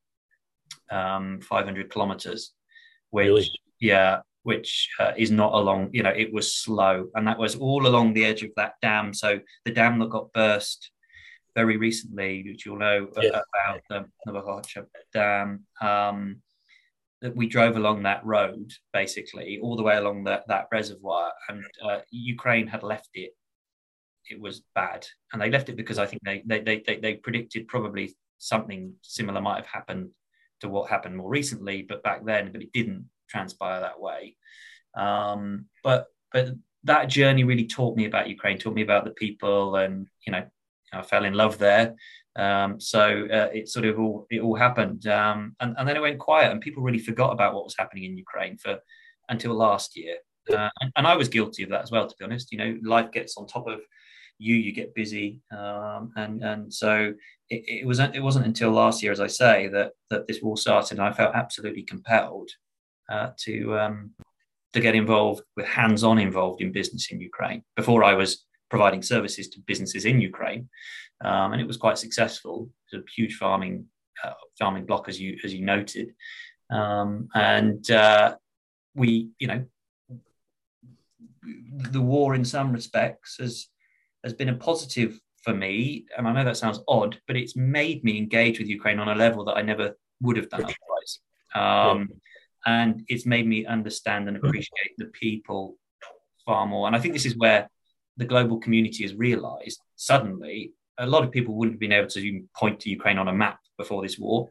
[0.91, 2.53] um, 500 kilometers,
[3.09, 3.51] which, really?
[3.81, 7.09] yeah, which uh, is not along, you know, it was slow.
[7.15, 9.13] And that was all along the edge of that dam.
[9.13, 10.91] So the dam that got burst
[11.57, 13.29] very recently, which you'll know yeah.
[13.31, 16.43] about the Nova Kakhovka Dam, um,
[17.23, 21.33] that we drove along that road basically all the way along that, that reservoir.
[21.49, 23.33] And uh, Ukraine had left it.
[24.29, 25.07] It was bad.
[25.33, 28.93] And they left it because I think they, they, they, they, they predicted probably something
[29.01, 30.11] similar might have happened
[30.61, 34.37] to what happened more recently, but back then, but it didn't transpire that way.
[34.95, 36.49] Um, but but
[36.85, 40.45] that journey really taught me about Ukraine, taught me about the people, and you know,
[40.93, 41.95] I fell in love there.
[42.37, 46.03] Um, so uh, it sort of all it all happened, um, and and then it
[46.03, 48.79] went quiet, and people really forgot about what was happening in Ukraine for
[49.29, 50.17] until last year.
[50.53, 52.53] Uh, and, and, I was guilty of that as well, to be honest.
[52.53, 53.81] You know, life gets on top of
[54.39, 57.15] you, you get busy, um, and and so
[57.49, 60.57] it, it wasn't it wasn't until last year, as I say, that that this war
[60.57, 62.51] started, and I felt absolutely compelled
[63.11, 64.11] uh, to um,
[64.73, 67.63] to get involved with hands-on involved in business in Ukraine.
[67.77, 70.69] Before I was providing services to businesses in Ukraine,
[71.25, 72.69] um, and it was quite successful.
[72.85, 73.87] It's a huge farming
[74.23, 76.15] uh, farming block, as you as you noted,
[76.71, 78.37] um, and uh,
[78.95, 79.65] we, you know,
[81.93, 83.69] the war in some respects has
[84.23, 88.03] has been a positive for me, and I know that sounds odd, but it's made
[88.03, 91.21] me engage with Ukraine on a level that I never would have done otherwise.
[91.55, 92.09] Um,
[92.67, 95.77] and it's made me understand and appreciate the people
[96.47, 96.87] far more.
[96.87, 97.69] And I think this is where
[98.17, 102.43] the global community has realized suddenly a lot of people wouldn't have been able to
[102.57, 104.51] point to Ukraine on a map before this war.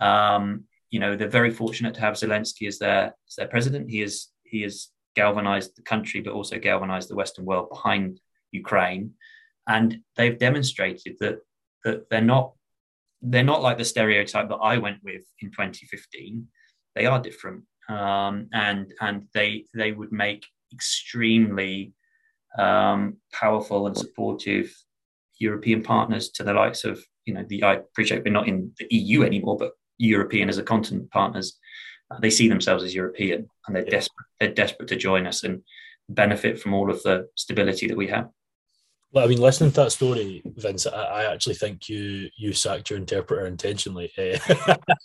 [0.00, 3.90] Um, you know, they're very fortunate to have Zelensky as their as their president.
[3.90, 8.20] He is he has galvanized the country, but also galvanized the Western world behind
[8.52, 9.12] Ukraine,
[9.66, 11.40] and they've demonstrated that
[11.84, 12.52] that they're not
[13.20, 16.46] they're not like the stereotype that I went with in 2015
[16.98, 21.92] they are different, um, and and they they would make extremely
[22.58, 24.74] um, powerful and supportive
[25.38, 28.86] European partners to the likes of, you know, the I appreciate we're not in the
[28.90, 31.58] EU anymore, but European as a continent partners,
[32.10, 33.90] uh, they see themselves as European and they're yeah.
[33.90, 34.26] desperate.
[34.40, 35.62] They're desperate to join us and
[36.08, 38.28] benefit from all of the stability that we have.
[39.12, 42.90] Well, I mean, listening to that story, Vince, I, I actually think you you sacked
[42.90, 44.12] your interpreter intentionally.
[44.18, 44.38] Eh?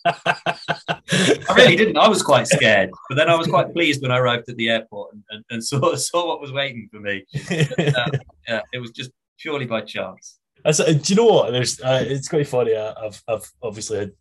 [0.06, 1.98] I really didn't.
[1.98, 4.70] I was quite scared, but then I was quite pleased when I arrived at the
[4.70, 7.24] airport and, and, and saw saw what was waiting for me.
[7.50, 8.10] Uh,
[8.48, 10.40] yeah, it was just purely by chance.
[10.66, 11.52] That's, do you know what?
[11.52, 12.76] There's, uh, it's quite funny.
[12.76, 14.12] I've I've obviously had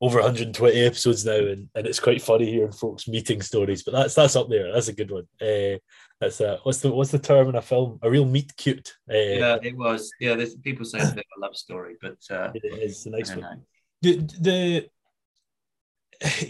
[0.00, 3.82] over 120 episodes now, and, and it's quite funny hearing folks meeting stories.
[3.82, 4.72] But that's that's up there.
[4.72, 5.26] That's a good one.
[5.40, 5.78] Uh,
[6.20, 7.98] that's a, what's the what's the term in a film?
[8.02, 8.94] A real meet cute.
[9.08, 10.10] Uh, yeah, it was.
[10.20, 13.06] Yeah, there's people say it's a bit of a love story, but uh, it is
[13.06, 13.40] a nice one.
[13.40, 13.56] Know.
[14.02, 14.88] The the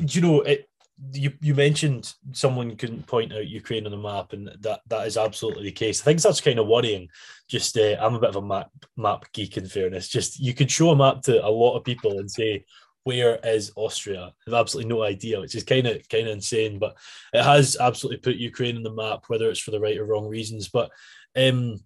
[0.04, 0.68] do you know it?
[1.12, 5.16] You you mentioned someone couldn't point out Ukraine on the map, and that that is
[5.16, 6.00] absolutely the case.
[6.00, 7.08] I think that's kind of worrying.
[7.48, 10.08] Just uh, I'm a bit of a map map geek in fairness.
[10.08, 12.64] Just you could show a map to a lot of people and say,
[13.04, 14.32] where is Austria?
[14.46, 16.78] I have absolutely no idea, which is kind of kind of insane.
[16.78, 16.96] But
[17.32, 20.26] it has absolutely put Ukraine on the map, whether it's for the right or wrong
[20.26, 20.68] reasons.
[20.68, 20.90] But
[21.36, 21.80] um,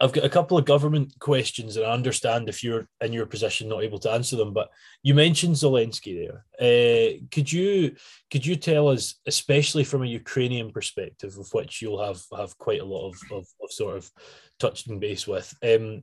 [0.00, 3.68] I've got a couple of government questions, and I understand if you're in your position
[3.68, 4.52] not able to answer them.
[4.52, 4.70] But
[5.02, 6.44] you mentioned Zelensky there.
[6.58, 7.94] Uh, could you
[8.30, 12.80] could you tell us, especially from a Ukrainian perspective, of which you'll have have quite
[12.80, 14.10] a lot of of, of sort of
[14.58, 16.02] touching base with, um,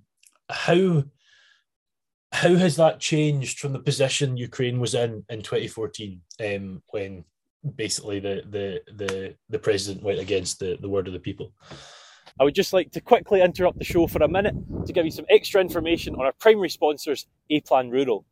[0.50, 1.04] how
[2.38, 7.24] how has that changed from the position Ukraine was in in 2014 um, when
[7.76, 11.52] basically the, the the the president went against the, the word of the people?
[12.40, 14.54] I would just like to quickly interrupt the show for a minute
[14.86, 18.24] to give you some extra information on our primary sponsors, A Plan Rural.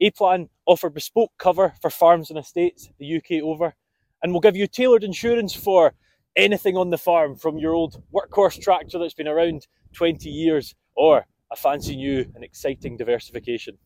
[0.00, 3.76] A Plan offer bespoke cover for farms and estates the UK over,
[4.22, 5.94] and will give you tailored insurance for
[6.34, 11.26] anything on the farm from your old workhorse tractor that's been around 20 years or
[11.52, 13.76] a fancy new and exciting diversification?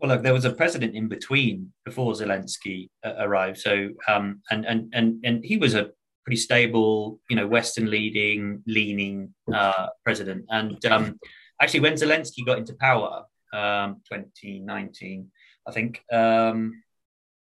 [0.00, 3.58] Well, look, there was a president in between before Zelensky uh, arrived.
[3.58, 5.90] So, um, and and and and he was a
[6.24, 10.44] pretty stable, you know, Western leading, leaning uh, president.
[10.50, 11.18] And um,
[11.60, 15.30] actually, when Zelensky got into power, um, 2019,
[15.66, 16.82] I think, um,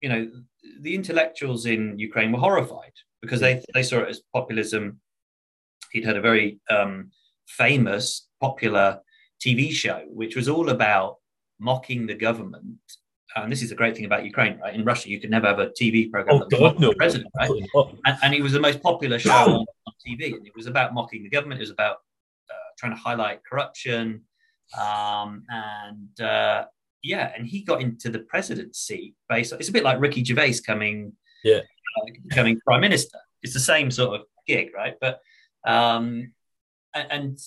[0.01, 0.31] you know,
[0.81, 4.99] the intellectuals in Ukraine were horrified because they they saw it as populism.
[5.91, 7.11] He'd had a very um,
[7.47, 9.01] famous, popular
[9.45, 11.17] TV show, which was all about
[11.59, 12.79] mocking the government.
[13.35, 14.73] And this is the great thing about Ukraine, right?
[14.73, 16.41] In Russia, you could never have a TV program.
[16.41, 16.93] Oh, God, no.
[16.93, 17.49] president, right?
[18.05, 20.33] And, and he was the most popular show on, on, TV.
[20.33, 21.59] And it was about mocking the government.
[21.59, 21.97] It was about
[22.49, 24.23] uh, trying to highlight corruption.
[24.77, 26.65] Um, and uh,
[27.03, 29.53] yeah, and he got into the presidency based.
[29.53, 33.19] It's a bit like Ricky Gervais coming, yeah, uh, becoming prime minister.
[33.41, 34.95] It's the same sort of gig, right?
[34.99, 35.19] But
[35.65, 36.33] um,
[36.93, 37.39] and, and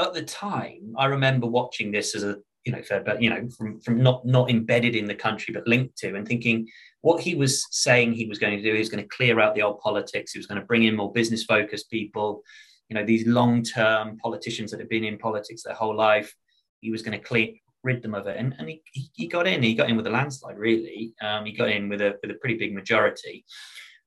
[0.00, 3.78] at the time, I remember watching this as a you know, but you know, from
[3.80, 6.66] from not not embedded in the country but linked to, and thinking
[7.02, 9.54] what he was saying he was going to do, he was going to clear out
[9.54, 12.42] the old politics, he was going to bring in more business focused people,
[12.88, 16.34] you know, these long term politicians that have been in politics their whole life,
[16.80, 17.48] he was going to clear
[17.82, 20.10] rid them of it, and, and he, he got in, he got in with a
[20.10, 23.44] landslide, really, um, he got in with a with a pretty big majority,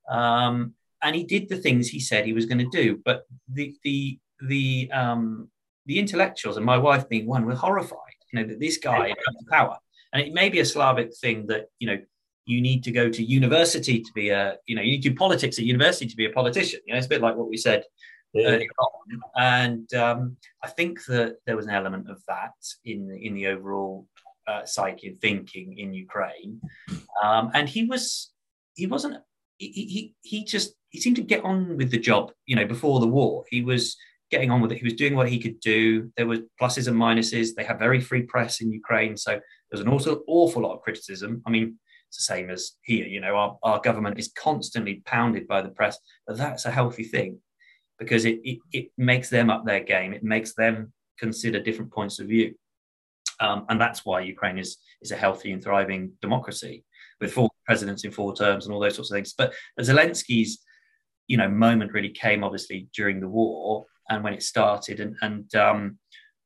[0.10, 0.74] um,
[1.04, 4.20] and he did the things he said he was going to do, but the the
[4.48, 5.48] the um,
[5.88, 7.98] the intellectuals, and my wife being one, were horrified.
[8.32, 9.78] You know that this guy had the power,
[10.14, 11.98] and it may be a Slavic thing that you know
[12.46, 15.16] you need to go to university to be a you know you need to do
[15.16, 16.82] politics at university to be a politician.
[16.86, 17.84] You know, it's a bit like what we said
[18.34, 18.48] yeah.
[18.48, 23.34] earlier on, and um, I think that there was an element of that in in
[23.34, 24.08] the overall
[24.48, 26.60] uh, psyche and thinking in Ukraine,
[27.24, 28.32] um, and he was
[28.76, 29.18] he wasn't
[29.58, 32.32] he, he he just he seemed to get on with the job.
[32.46, 33.98] You know, before the war, he was
[34.30, 34.78] getting on with it.
[34.78, 36.12] He was doing what he could do.
[36.18, 37.50] There were pluses and minuses.
[37.56, 39.40] They have very free press in Ukraine, so
[39.72, 41.42] there's an awful, awful lot of criticism.
[41.46, 41.78] I mean,
[42.10, 43.06] it's the same as here.
[43.06, 47.04] You know, our, our government is constantly pounded by the press, but that's a healthy
[47.04, 47.40] thing
[48.00, 50.14] because it, it, it makes them up their game.
[50.14, 52.56] It makes them consider different points of view.
[53.40, 56.84] Um, and that's why Ukraine is, is a healthy and thriving democracy
[57.20, 59.34] with four presidents in four terms and all those sorts of things.
[59.38, 60.60] But Zelensky's,
[61.28, 65.00] you know, moment really came obviously during the war and when it started.
[65.00, 65.98] And, and um,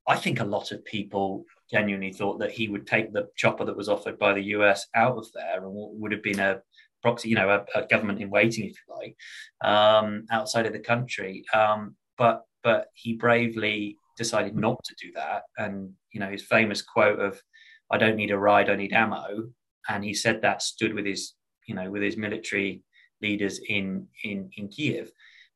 [0.08, 3.78] I think a lot of people genuinely thought that he would take the chopper that
[3.78, 6.62] was offered by the US out of there and would have been a
[7.02, 9.16] proxy, you know, a, a government in waiting, if you like,
[9.64, 11.44] um, outside of the country.
[11.54, 15.44] Um, but but he bravely decided not to do that.
[15.58, 17.42] And you know, his famous quote of
[17.90, 19.50] "I don't need a ride, I need ammo,"
[19.90, 21.34] and he said that stood with his
[21.68, 22.84] you know with his military
[23.22, 25.12] leaders in in in Kiev.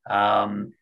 [0.09, 0.73] Um,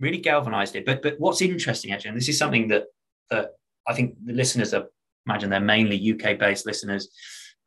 [0.00, 0.84] really galvanized it.
[0.84, 2.84] But but what's interesting actually, and this is something that
[3.30, 3.50] that
[3.86, 4.88] I think the listeners are
[5.26, 7.08] imagine they're mainly UK based listeners.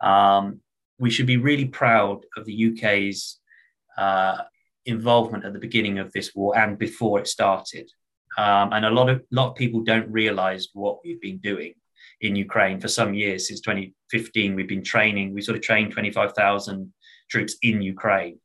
[0.01, 0.61] Um,
[0.99, 3.39] we should be really proud of the UK's
[3.97, 4.39] uh,
[4.85, 7.89] involvement at the beginning of this war and before it started.
[8.37, 11.73] Um, and a lot of lot of people don't realize what we've been doing
[12.21, 14.55] in Ukraine for some years since 2015.
[14.55, 15.33] We've been training.
[15.33, 16.93] We sort of trained 25,000
[17.29, 18.39] troops in Ukraine,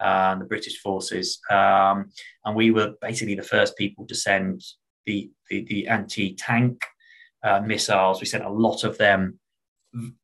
[0.00, 2.10] uh, the British forces, um,
[2.44, 4.62] and we were basically the first people to send
[5.06, 6.84] the the, the anti-tank
[7.42, 8.20] uh, missiles.
[8.20, 9.38] We sent a lot of them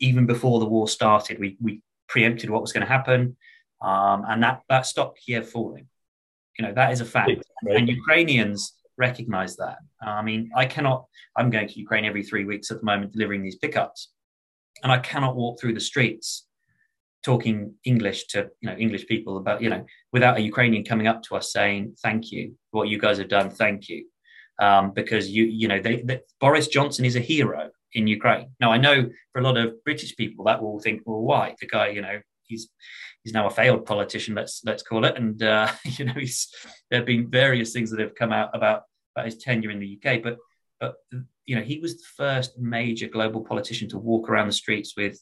[0.00, 1.38] even before the war started.
[1.38, 3.36] We we preempted what was going to happen,
[3.80, 5.88] um, and that that stopped Kiev falling.
[6.58, 7.30] You know that is a fact,
[7.64, 7.76] right.
[7.76, 9.78] and Ukrainians recognize that.
[10.02, 11.06] I mean, I cannot,
[11.36, 14.12] I'm going to Ukraine every three weeks at the moment delivering these pickups,
[14.82, 16.46] and I cannot walk through the streets
[17.22, 21.22] talking English to you know English people about you know without a Ukrainian coming up
[21.24, 24.06] to us saying thank you what you guys have done thank you
[24.60, 28.70] um, because you you know they, they, Boris Johnson is a hero in Ukraine now
[28.72, 31.88] I know for a lot of British people that will think well why the guy
[31.88, 32.68] you know he's
[33.22, 34.34] he's now a failed politician.
[34.34, 35.16] Let's let's call it.
[35.16, 36.48] And uh, you know, he's
[36.90, 38.82] there have been various things that have come out about
[39.14, 40.36] about his tenure in the UK, but
[40.80, 40.94] but
[41.46, 45.20] you know, he was the first major global politician to walk around the streets with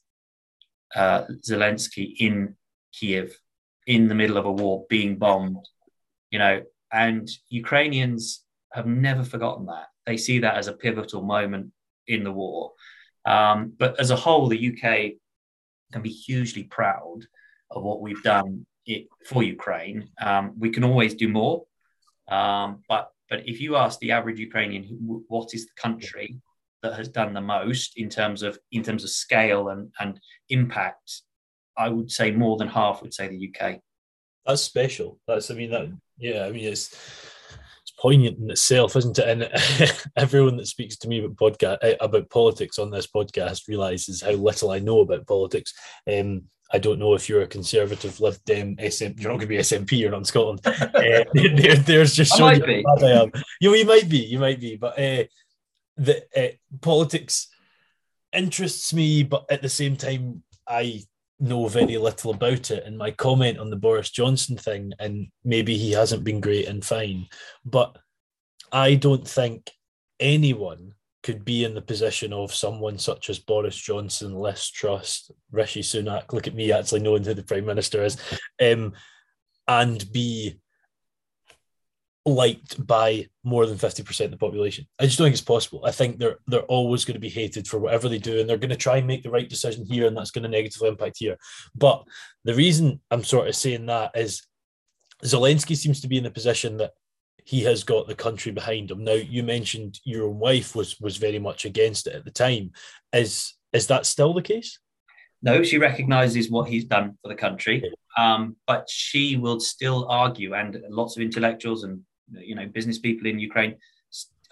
[0.94, 2.56] uh, Zelensky in
[2.92, 3.36] Kiev
[3.86, 5.66] in the middle of a war being bombed.
[6.30, 9.86] You know, and Ukrainians have never forgotten that.
[10.06, 11.72] They see that as a pivotal moment
[12.06, 12.72] in the war.
[13.24, 15.12] Um, but as a whole, the UK
[15.92, 17.26] can be hugely proud
[17.70, 20.08] of what we've done it, for Ukraine.
[20.20, 21.64] Um, we can always do more,
[22.28, 24.84] um, but but if you ask the average Ukrainian,
[25.28, 26.40] what is the country
[26.82, 31.22] that has done the most in terms of in terms of scale and and impact,
[31.76, 33.80] I would say more than half would say the UK.
[34.46, 35.18] That's special.
[35.26, 35.88] That's I mean that
[36.18, 36.44] yeah.
[36.44, 36.92] I mean it's
[37.82, 39.28] it's poignant in itself, isn't it?
[39.28, 44.22] And everyone that speaks to me about podcast eh, about politics on this podcast realizes
[44.22, 45.74] how little I know about politics.
[46.10, 49.18] Um, I don't know if you're a conservative Lib Dem SM.
[49.18, 49.98] You're not going to be SNP.
[49.98, 50.60] You're not in Scotland.
[50.64, 50.80] uh,
[51.34, 52.84] there, there's just so might be.
[52.86, 53.32] I am.
[53.60, 54.18] You, you might be.
[54.18, 54.76] You might be.
[54.76, 55.24] But uh,
[56.00, 56.48] the uh,
[56.80, 57.48] politics
[58.32, 61.02] interests me, but at the same time, I
[61.38, 62.84] know very little about it.
[62.84, 66.84] And my comment on the Boris Johnson thing, and maybe he hasn't been great and
[66.84, 67.26] fine,
[67.64, 67.96] but
[68.72, 69.70] I don't think
[70.18, 75.82] anyone could be in the position of someone such as Boris Johnson, Liz Truss, Rishi
[75.82, 76.32] Sunak.
[76.32, 78.16] Look at me actually knowing who the Prime Minister is,
[78.62, 78.94] um,
[79.68, 80.58] and be
[82.26, 84.86] liked by more than 50% of the population.
[84.98, 85.82] I just don't think it's possible.
[85.84, 88.58] I think they're they're always going to be hated for whatever they do, and they're
[88.58, 91.16] going to try and make the right decision here, and that's going to negatively impact
[91.18, 91.36] here.
[91.74, 92.04] But
[92.44, 94.42] the reason I'm sort of saying that is
[95.24, 96.92] Zelensky seems to be in the position that
[97.44, 99.02] he has got the country behind him.
[99.02, 102.72] Now, you mentioned your own wife was was very much against it at the time.
[103.12, 104.78] Is is that still the case?
[105.42, 110.52] No, she recognises what he's done for the country, um, but she will still argue,
[110.52, 113.76] and lots of intellectuals and you know business people in Ukraine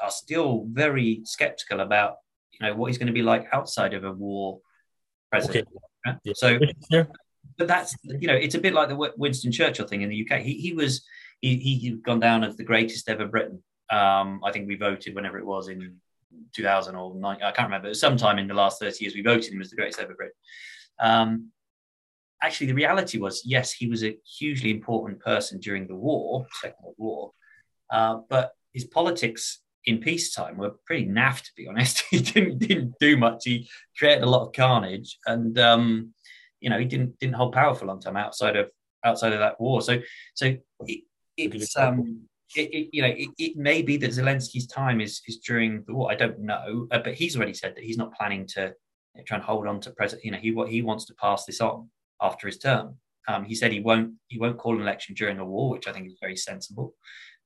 [0.00, 2.16] are still very sceptical about
[2.52, 4.60] you know what he's going to be like outside of a war
[5.30, 5.68] president.
[6.06, 6.16] Okay.
[6.24, 6.32] Yeah.
[6.36, 6.58] So,
[7.56, 10.40] but that's you know it's a bit like the Winston Churchill thing in the UK.
[10.40, 11.04] He he was
[11.40, 13.62] he, he gone down as the greatest ever Briton.
[13.90, 15.96] Um, I think we voted whenever it was in
[16.54, 17.94] 2000 or 90, I can't remember.
[17.94, 20.32] Sometime in the last 30 years, we voted him as the greatest ever Brit.
[21.00, 21.50] Um,
[22.42, 26.76] actually, the reality was, yes, he was a hugely important person during the war, Second
[26.82, 27.32] World War,
[27.90, 32.04] uh, but his politics in peacetime were pretty naff, to be honest.
[32.10, 33.42] he didn't didn't do much.
[33.44, 36.14] He created a lot of carnage, and um,
[36.60, 38.70] you know, he didn't didn't hold power for a long time outside of
[39.04, 39.80] outside of that war.
[39.82, 39.98] So,
[40.34, 41.00] so it,
[41.36, 42.22] it's um,
[42.56, 45.94] it, it, you know, it, it, may be that Zelensky's time is is during the
[45.94, 46.10] war.
[46.10, 48.74] I don't know, uh, but he's already said that he's not planning to
[49.14, 50.24] you know, try and hold on to president.
[50.24, 51.90] You know, he what he wants to pass this on
[52.20, 52.96] after his term.
[53.26, 55.92] Um, he said he won't he won't call an election during the war, which I
[55.92, 56.94] think is very sensible,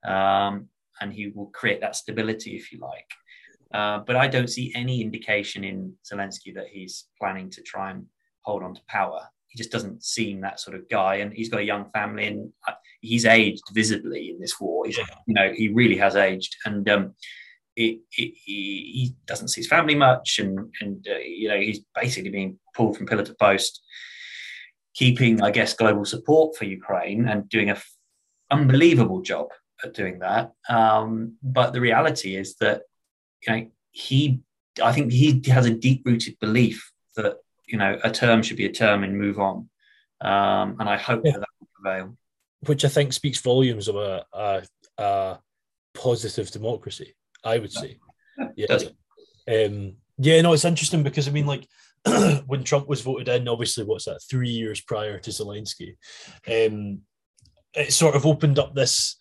[0.05, 0.69] um,
[1.01, 3.11] and he will create that stability if you like.
[3.73, 8.07] Uh, but I don't see any indication in Zelensky that he's planning to try and
[8.43, 11.17] hold on to power he just doesn't seem that sort of guy.
[11.17, 14.87] And he's got a young family, and uh, he's aged visibly in this war.
[14.87, 14.97] He's,
[15.27, 17.15] you know, he really has aged, and um,
[17.77, 21.81] it, it, he, he, doesn't see his family much, and and uh, you know, he's
[21.95, 23.83] basically being pulled from pillar to post,
[24.95, 27.91] keeping, I guess, global support for Ukraine and doing a f-
[28.51, 29.49] unbelievable job
[29.85, 30.53] at doing that.
[30.69, 32.83] Um, but the reality is that,
[33.47, 34.41] you know, he,
[34.83, 37.37] I think he has a deep rooted belief that
[37.73, 39.69] you know, a term should be a term and move on.
[40.21, 41.33] Um, and I hope yeah.
[41.33, 42.17] that, that will prevail.
[42.67, 44.63] Which I think speaks volumes of a, a,
[44.99, 45.39] a
[45.95, 47.15] positive democracy.
[47.43, 47.99] I would say,
[48.55, 48.79] yeah,
[49.49, 50.41] um, yeah.
[50.43, 51.67] No, it's interesting because I mean, like
[52.47, 54.21] when Trump was voted in, obviously, what's that?
[54.31, 55.97] Three years prior to Zelensky,
[56.47, 57.01] um,
[57.75, 59.17] it sort of opened up this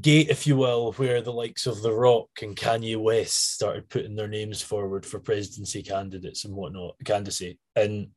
[0.00, 4.14] gate, if you will, where the likes of The Rock and Kanye West started putting
[4.14, 7.58] their names forward for presidency candidates and whatnot, candidacy.
[7.76, 8.08] And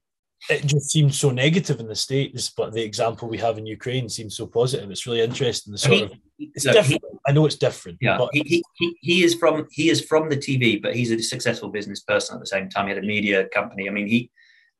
[0.49, 4.07] it just seemed so negative in the States, but the example we have in Ukraine
[4.07, 4.89] seems so positive.
[4.91, 5.72] It's really interesting.
[5.72, 7.03] The sort he, of it's look, different.
[7.11, 7.97] He, I know it's different.
[8.01, 11.20] Yeah, but he, he, he is from he is from the TV, but he's a
[11.22, 12.86] successful business person at the same time.
[12.86, 13.89] He had a media company.
[13.89, 14.30] I mean, he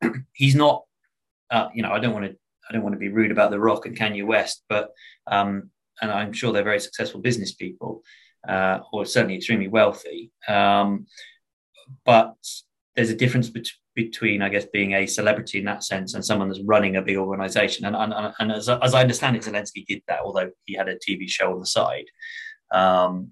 [0.34, 0.84] he's not
[1.50, 2.38] uh, you know, I don't want to
[2.70, 4.92] I don't want to be rude about The Rock and Kanye West, but
[5.26, 5.70] um,
[6.02, 8.04] and I'm sure they're very successful business people,
[8.48, 10.32] uh, or certainly extremely wealthy.
[10.48, 11.08] Um,
[12.06, 12.36] but
[12.96, 16.50] there's a difference bet- between, I guess, being a celebrity in that sense and someone
[16.50, 17.86] that's running a big organization.
[17.86, 20.98] And, and, and as, as I understand it, Zelensky did that, although he had a
[20.98, 22.06] TV show on the side.
[22.72, 23.32] Um,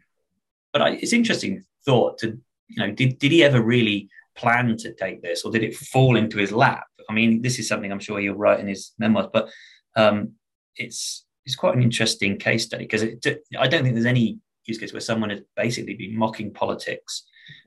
[0.74, 2.38] but I, it's interesting thought to,
[2.68, 6.16] you know, did, did he ever really plan to take this or did it fall
[6.16, 6.86] into his lap?
[7.10, 9.50] I mean, this is something I'm sure he'll write in his memoirs, but
[9.96, 10.34] um,
[10.76, 14.94] it's it's quite an interesting case study because I don't think there's any use case
[14.94, 17.24] where someone has basically been mocking politics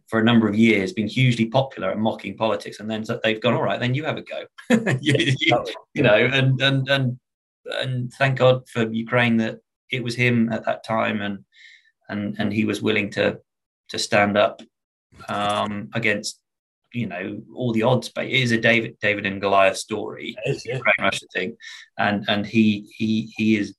[0.09, 3.55] for a number of years, been hugely popular at mocking politics, and then they've gone,
[3.55, 4.45] all right, then you have a go,
[5.01, 5.64] you, you,
[5.95, 7.18] you, know, and and and
[7.66, 9.59] and thank God for Ukraine that
[9.91, 11.45] it was him at that time, and
[12.09, 13.39] and and he was willing to
[13.91, 14.62] to stand up
[15.29, 16.41] um, against
[16.93, 20.36] you know all the odds but it is a david david and goliath story.
[20.47, 20.78] Is, yeah.
[20.78, 21.57] very much the thing.
[21.99, 23.76] And and he he he is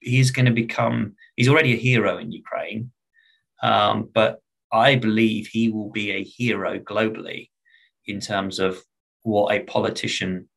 [0.00, 2.90] he's going to become he's already a hero in ukraine
[3.62, 4.40] um, but
[4.72, 7.50] i believe he will be a hero globally
[8.06, 8.82] in terms of
[9.22, 10.48] what a politician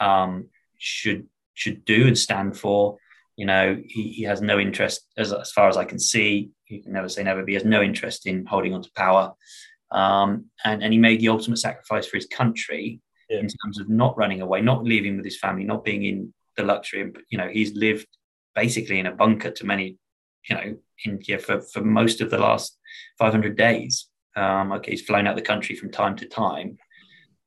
[0.00, 2.98] um, should should do and stand for.
[3.36, 6.82] You know he, he has no interest as, as far as i can see you
[6.82, 9.34] can never say never but he has no interest in holding on to power
[9.94, 13.38] um, and, and he made the ultimate sacrifice for his country yeah.
[13.38, 16.64] in terms of not running away, not leaving with his family, not being in the
[16.64, 17.12] luxury.
[17.30, 18.08] You know, he's lived
[18.56, 19.96] basically in a bunker to many,
[20.48, 20.76] you know,
[21.06, 22.76] India for, for most of the last
[23.18, 24.08] 500 days.
[24.36, 26.76] Um, okay, he's flown out the country from time to time,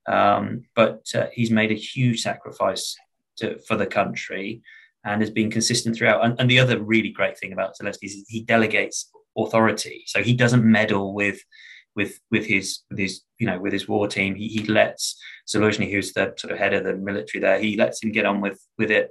[0.08, 2.96] um, but uh, he's made a huge sacrifice
[3.38, 4.62] to, for the country
[5.04, 6.24] and has been consistent throughout.
[6.24, 10.34] And, and the other really great thing about Zelensky is he delegates authority, so he
[10.34, 11.42] doesn't meddle with
[11.98, 14.36] with with his with his you know with his war team.
[14.36, 15.20] He, he lets
[15.50, 18.40] Zaluzhny, who's the sort of head of the military there, he lets him get on
[18.40, 19.10] with with it.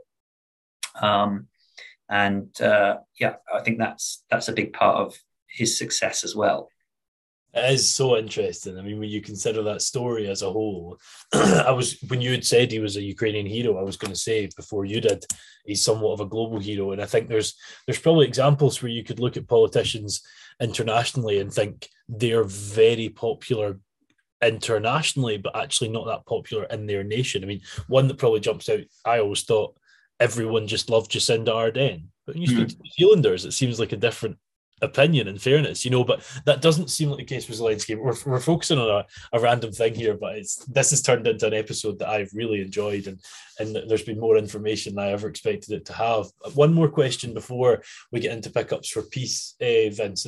[1.02, 1.48] Um,
[2.08, 5.18] and uh, yeah, I think that's that's a big part of
[5.48, 6.70] his success as well.
[7.52, 8.78] It is so interesting.
[8.78, 10.98] I mean, when you consider that story as a whole,
[11.32, 14.18] I was when you had said he was a Ukrainian hero, I was going to
[14.18, 15.24] say before you did,
[15.64, 16.92] he's somewhat of a global hero.
[16.92, 17.54] And I think there's
[17.86, 20.22] there's probably examples where you could look at politicians
[20.60, 23.78] internationally and think they're very popular
[24.42, 27.42] internationally, but actually not that popular in their nation.
[27.42, 29.76] I mean, one that probably jumps out, I always thought
[30.20, 32.06] everyone just loved Jacinda Ardern.
[32.26, 32.70] But when you speak mm.
[32.70, 34.38] to New Zealanders, it seems like a different
[34.82, 37.96] opinion in fairness, you know, but that doesn't seem like the case with Zelensky.
[37.96, 39.06] We're, we're focusing on a,
[39.36, 42.60] a random thing here, but it's this has turned into an episode that I've really
[42.60, 43.20] enjoyed and
[43.58, 46.26] and there's been more information than I ever expected it to have.
[46.54, 50.26] One more question before we get into pickups for peace, uh, Vince.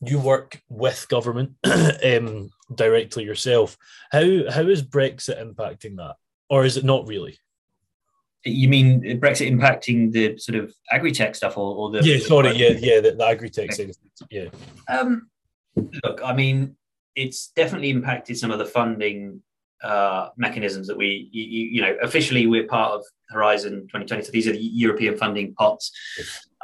[0.00, 1.52] You work with government
[2.04, 3.76] um, directly yourself.
[4.10, 6.16] How how is Brexit impacting that?
[6.50, 7.38] Or is it not really?
[8.44, 12.76] You mean Brexit impacting the sort of agri-tech stuff, or, or the yeah, sorry, yeah,
[12.78, 13.90] yeah, the, the agri-tech okay.
[14.30, 14.48] yeah.
[14.88, 15.28] Um,
[16.04, 16.76] look, I mean,
[17.16, 19.42] it's definitely impacted some of the funding
[19.82, 24.24] uh, mechanisms that we, you, you, know, officially we're part of Horizon 2020.
[24.24, 25.92] So these are the European funding pots,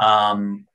[0.00, 0.66] um,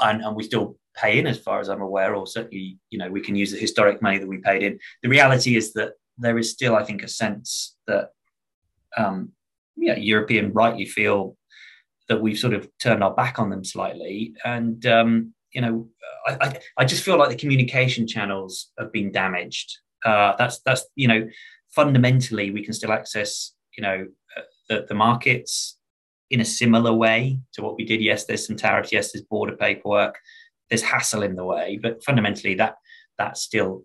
[0.00, 3.10] and, and we still pay in, as far as I'm aware, or certainly, you know,
[3.10, 4.78] we can use the historic money that we paid in.
[5.02, 8.10] The reality is that there is still, I think, a sense that
[8.96, 9.32] um,
[9.76, 11.36] yeah, European rightly feel
[12.08, 14.34] that we've sort of turned our back on them slightly.
[14.44, 15.88] And, um, you know,
[16.26, 19.78] I, I, I, just feel like the communication channels have been damaged.
[20.04, 21.28] Uh, that's, that's, you know,
[21.70, 24.06] fundamentally we can still access, you know,
[24.36, 25.78] uh, the, the markets
[26.30, 28.00] in a similar way to what we did.
[28.00, 28.92] Yes, there's some tariffs.
[28.92, 30.18] Yes, there's border paperwork.
[30.68, 32.76] There's hassle in the way, but fundamentally that,
[33.18, 33.84] that's still,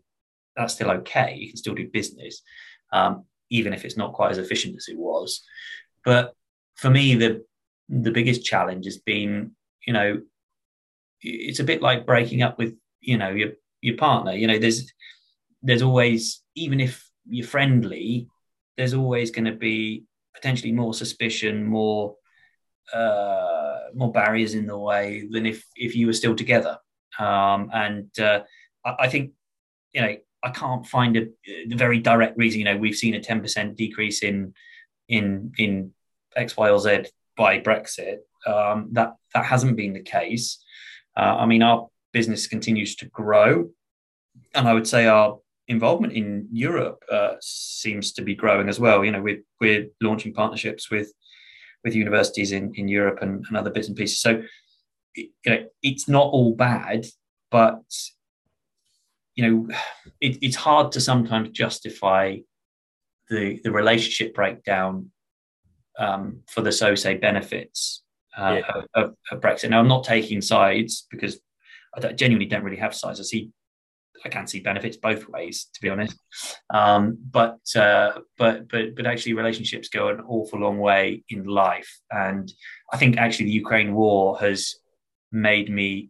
[0.56, 1.36] that's still okay.
[1.36, 2.42] You can still do business.
[2.94, 5.43] Um, even if it's not quite as efficient as it was.
[6.04, 6.34] But
[6.76, 7.45] for me, the
[7.89, 9.52] the biggest challenge has been,
[9.86, 10.22] you know,
[11.22, 14.34] it's a bit like breaking up with, you know, your your partner.
[14.34, 14.91] You know, there's
[15.62, 18.28] there's always, even if you're friendly,
[18.78, 22.16] there's always going to be potentially more suspicion, more
[22.93, 26.78] uh, more barriers in the way than if if you were still together.
[27.20, 28.41] Um, and uh,
[28.86, 29.32] I, I, think
[29.93, 32.60] you know I can't find a, a, very direct reason.
[32.60, 34.54] You know, we've seen a ten percent decrease in
[35.08, 35.94] in in
[36.36, 38.18] X, Y, or Z by Brexit.
[38.46, 40.64] Um, that that hasn't been the case.
[41.16, 43.70] Uh, I mean, our business continues to grow,
[44.54, 49.04] and I would say our involvement in Europe uh, seems to be growing as well.
[49.04, 51.12] You know, we're we're launching partnerships with
[51.84, 54.22] with universities in in Europe and, and other bits and pieces.
[54.22, 54.44] So,
[55.16, 57.06] you know, it's not all bad,
[57.50, 57.82] but
[59.38, 59.76] you know,
[60.20, 62.38] it, it's hard to sometimes justify
[63.30, 65.12] the the relationship breakdown
[66.00, 68.04] um, for the so say benefits
[68.38, 68.82] uh, yeah.
[68.96, 69.70] of, of, Brexit.
[69.70, 71.40] Now, I'm not taking sides because
[71.96, 73.20] I don't, genuinely don't really have sides.
[73.20, 73.52] I see,
[74.26, 76.18] I can see benefits both ways, to be honest.
[76.74, 82.00] Um, but uh, but but but actually, relationships go an awful long way in life,
[82.10, 82.52] and
[82.92, 84.76] I think actually the Ukraine war has
[85.32, 86.10] made me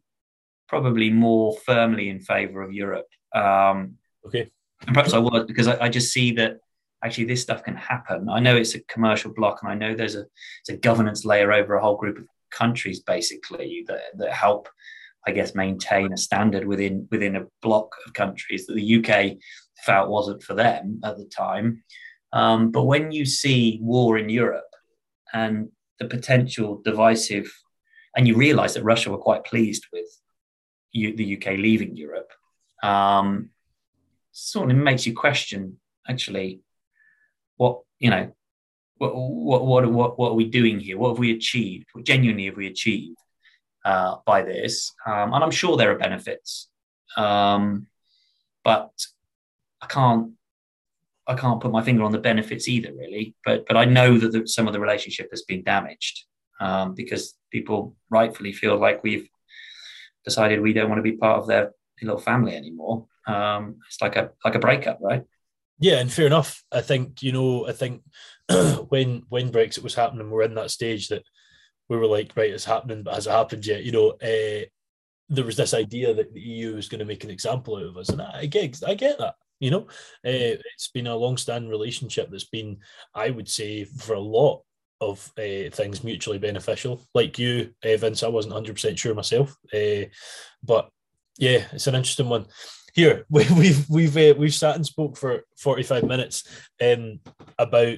[0.68, 3.08] probably more firmly in favour of Europe.
[3.34, 3.96] Um,
[4.26, 4.50] okay.
[4.86, 6.60] And perhaps I was because I, I just see that
[7.04, 8.30] actually this stuff can happen.
[8.30, 10.26] I know it's a commercial block, and I know there's a,
[10.70, 14.70] a governance layer over a whole group of countries basically that, that help,
[15.26, 19.38] I guess, maintain a standard within within a block of countries that the UK
[19.84, 21.84] felt wasn't for them at the time.
[22.34, 24.66] Um, but when you see war in Europe
[25.34, 27.52] and the potential divisive,
[28.16, 30.08] and you realise that Russia were quite pleased with
[30.98, 32.32] you, the UK leaving Europe,
[32.84, 33.50] um,
[34.32, 35.78] sort of makes you question
[36.08, 36.62] actually
[37.58, 38.32] what you know
[38.98, 40.98] what what what what, what are we doing here?
[40.98, 41.88] What have we achieved?
[41.94, 43.18] What genuinely have we achieved
[43.86, 44.94] uh, by this?
[45.06, 46.70] Um, and I'm sure there are benefits,
[47.16, 47.88] um,
[48.64, 48.92] but
[49.82, 50.32] I can't
[51.28, 53.36] I can't put my finger on the benefits either, really.
[53.46, 56.26] But but I know that the, some of the relationship has been damaged
[56.60, 59.30] um, because people rightfully feel like we've
[60.28, 61.72] decided we don't want to be part of their
[62.02, 63.06] little family anymore.
[63.26, 65.24] Um, it's like a like a breakup, right?
[65.80, 66.64] Yeah, and fair enough.
[66.72, 67.68] I think you know.
[67.68, 68.04] I think
[68.90, 71.24] when when Brexit was happening, we're in that stage that
[71.90, 73.84] we were like, right, it's happening, but has it happened yet?
[73.84, 74.66] You know, uh,
[75.30, 77.98] there was this idea that the EU was going to make an example out of
[77.98, 79.36] us, and I get, I get that.
[79.60, 79.82] You know,
[80.26, 82.78] uh, it's been a long-standing relationship that's been,
[83.16, 84.64] I would say, for a lot
[85.00, 87.06] of uh, things mutually beneficial.
[87.14, 90.06] Like you, uh, Vince, I wasn't hundred percent sure myself, uh,
[90.64, 90.90] but
[91.38, 92.48] yeah, it's an interesting one
[92.98, 96.44] here we, have we've we've uh, we've sat and spoke for 45 minutes
[96.82, 97.20] um,
[97.58, 97.98] about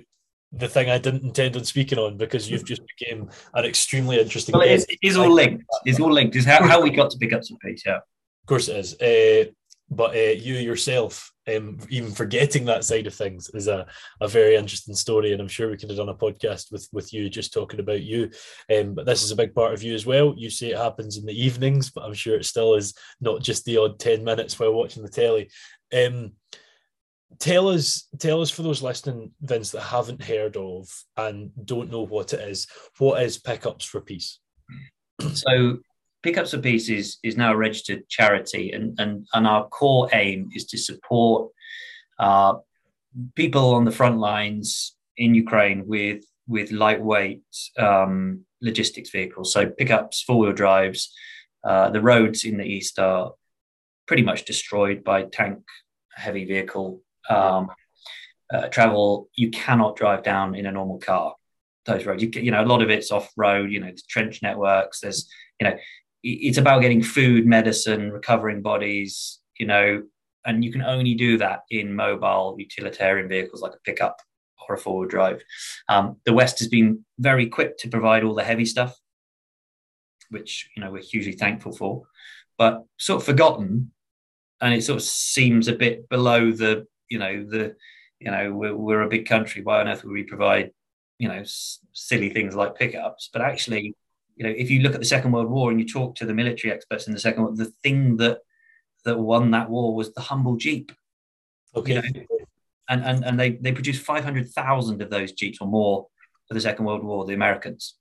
[0.51, 4.53] the thing I didn't intend on speaking on because you've just became an extremely interesting.
[4.53, 5.63] Well, it is, it is all linked.
[5.85, 6.35] It's all linked.
[6.35, 7.83] It's how, how we got to Pickups for Peace.
[7.85, 8.99] Yeah, of course it is.
[8.99, 9.51] Uh,
[9.91, 13.85] but uh, you yourself, um, even forgetting that side of things, is a,
[14.21, 17.13] a very interesting story, and I'm sure we could have done a podcast with with
[17.13, 18.29] you just talking about you.
[18.75, 20.33] Um, but this is a big part of you as well.
[20.37, 23.65] You say it happens in the evenings, but I'm sure it still is not just
[23.65, 25.49] the odd ten minutes while watching the telly.
[25.93, 26.33] Um,
[27.39, 30.87] tell us, tell us for those listening, Vince, that haven't heard of
[31.17, 32.67] and don't know what it is.
[32.97, 34.39] What is Pickups for Peace?
[35.33, 35.77] So
[36.21, 40.49] Pickups for Peace is, is now a registered charity, and, and, and our core aim
[40.53, 41.51] is to support
[42.19, 42.55] uh,
[43.35, 47.43] people on the front lines in Ukraine with with lightweight
[47.77, 49.53] um, logistics vehicles.
[49.53, 51.13] So pickups, four wheel drives.
[51.63, 53.33] Uh, the roads in the east are
[54.07, 55.59] pretty much destroyed by tank
[56.15, 57.69] heavy vehicle um,
[58.51, 59.29] uh, travel.
[59.35, 61.35] You cannot drive down in a normal car.
[61.85, 63.71] Those roads, you, you know, a lot of it's off road.
[63.71, 65.01] You know, the trench networks.
[65.01, 65.77] There's, you know,
[66.23, 70.03] it's about getting food, medicine, recovering bodies, you know,
[70.45, 74.17] and you can only do that in mobile utilitarian vehicles like a pickup
[74.67, 75.41] or a four-wheel drive.
[75.87, 78.95] Um, the West has been very quick to provide all the heavy stuff,
[80.29, 82.03] which you know we're hugely thankful for,
[82.57, 83.91] but sort of forgotten,
[84.61, 87.75] and it sort of seems a bit below the you know the
[88.19, 89.61] you know we're, we're a big country.
[89.61, 90.71] Why on earth would we provide
[91.17, 93.29] you know s- silly things like pickups?
[93.31, 93.95] But actually,
[94.39, 96.33] you know, if you look at the Second World War and you talk to the
[96.33, 98.39] military experts in the Second World, the thing that
[99.03, 100.93] that won that war was the humble Jeep.
[101.75, 101.95] Okay.
[101.95, 102.25] You know?
[102.87, 106.07] And, and and they they produced five hundred thousand of those Jeeps or more
[106.47, 107.95] for the Second World War, the Americans.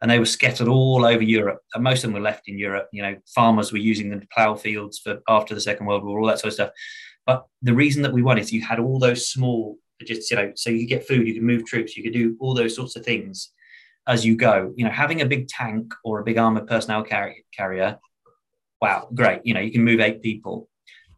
[0.00, 1.60] And they were scattered all over Europe.
[1.74, 2.88] And most of them were left in Europe.
[2.92, 6.18] You know, farmers were using them to plow fields for after the Second World War,
[6.18, 6.70] all that sort of stuff.
[7.26, 10.52] But the reason that we won is you had all those small, just you know,
[10.54, 12.96] so you could get food, you could move troops, you could do all those sorts
[12.96, 13.52] of things
[14.06, 14.72] as you go.
[14.76, 17.98] You know, having a big tank or a big armored personnel car- carrier,
[18.80, 19.40] wow, great.
[19.44, 20.68] You know, you can move eight people,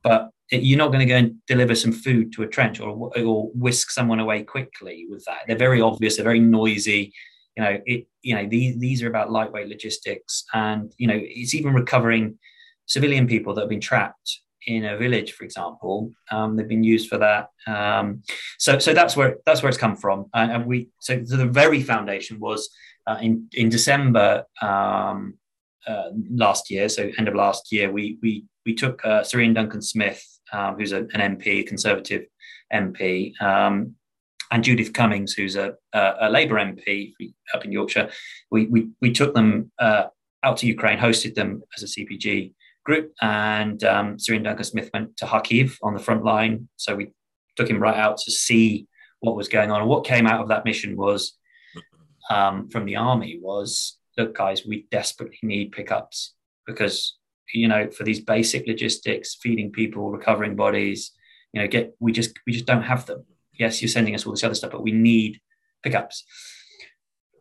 [0.03, 3.51] but you're not going to go and deliver some food to a trench or, or
[3.55, 5.41] whisk someone away quickly with that.
[5.47, 6.17] They're very obvious.
[6.17, 7.13] They're very noisy.
[7.57, 11.55] you know it you know these these are about lightweight logistics and you know it's
[11.55, 12.39] even recovering
[12.87, 17.09] civilian people that have been trapped in a village for example um, they've been used
[17.09, 18.23] for that um,
[18.59, 21.47] so so that's where that's where it's come from and, and we so, so, the
[21.47, 22.69] very foundation was
[23.07, 25.35] uh, in in december um,
[25.87, 29.55] uh, last year so end of last year we we we took uh, Sir Iain
[29.55, 32.27] Duncan Smith um, who's a, an MP conservative
[32.73, 33.95] MP um,
[34.51, 37.13] and Judith Cummins, who's a, a, a Labour MP
[37.55, 38.11] up in Yorkshire.
[38.51, 40.05] We, we, we took them uh,
[40.43, 42.55] out to Ukraine, hosted them as a CPG
[42.89, 46.69] group, and um, Sir Iain Duncan Smith went to Kharkiv on the front line.
[46.77, 47.13] So we
[47.57, 48.87] took him right out to see
[49.21, 49.81] what was going on.
[49.81, 51.37] And what came out of that mission was
[52.31, 56.35] um, from the army was, look, guys, we desperately need pickups
[56.67, 57.17] because
[57.55, 61.13] you know for these basic logistics, feeding people, recovering bodies,
[61.53, 63.25] you know, get we just we just don't have them
[63.59, 65.41] yes, you're sending us all this other stuff, but we need
[65.83, 66.25] pickups.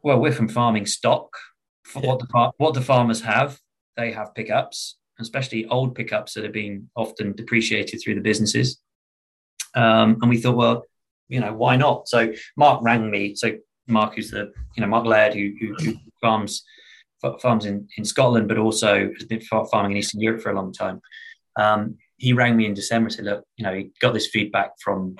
[0.03, 1.29] Well, we're from farming stock.
[1.85, 3.59] For what the what the farmers have,
[3.95, 8.80] they have pickups, especially old pickups that are being often depreciated through the businesses.
[9.76, 10.84] Um, and we thought, well,
[11.30, 12.07] you know, why not?
[12.07, 13.36] So Mark rang me.
[13.36, 13.57] So
[13.88, 16.63] Mark, who's the you know Mark Laird, who, who, who farms
[17.41, 20.72] farms in, in Scotland, but also has been farming in Eastern Europe for a long
[20.72, 21.01] time.
[21.57, 24.72] Um, he rang me in December and said, look, you know, he got this feedback
[24.80, 25.18] from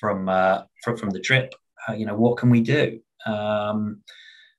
[0.00, 1.54] from uh, from, from the trip.
[1.88, 3.00] Uh, you know, what can we do?
[3.26, 4.02] Um,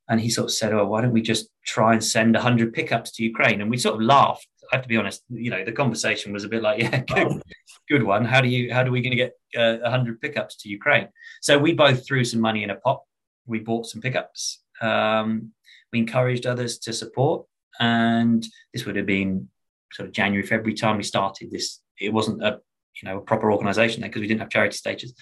[0.07, 3.11] and he sort of said, "Oh, why don't we just try and send hundred pickups
[3.13, 4.47] to Ukraine?" And we sort of laughed.
[4.71, 5.23] I have to be honest.
[5.29, 7.41] You know, the conversation was a bit like, "Yeah, good,
[7.89, 8.25] good one.
[8.25, 8.73] How do you?
[8.73, 11.09] How do we going to get uh, hundred pickups to Ukraine?"
[11.41, 13.01] So we both threw some money in a pot.
[13.45, 14.61] We bought some pickups.
[14.81, 15.51] Um,
[15.91, 17.45] we encouraged others to support,
[17.79, 19.49] and this would have been
[19.93, 21.81] sort of January, February time we started this.
[21.99, 22.59] It wasn't a
[23.01, 25.13] you know a proper organisation there because we didn't have charity stages.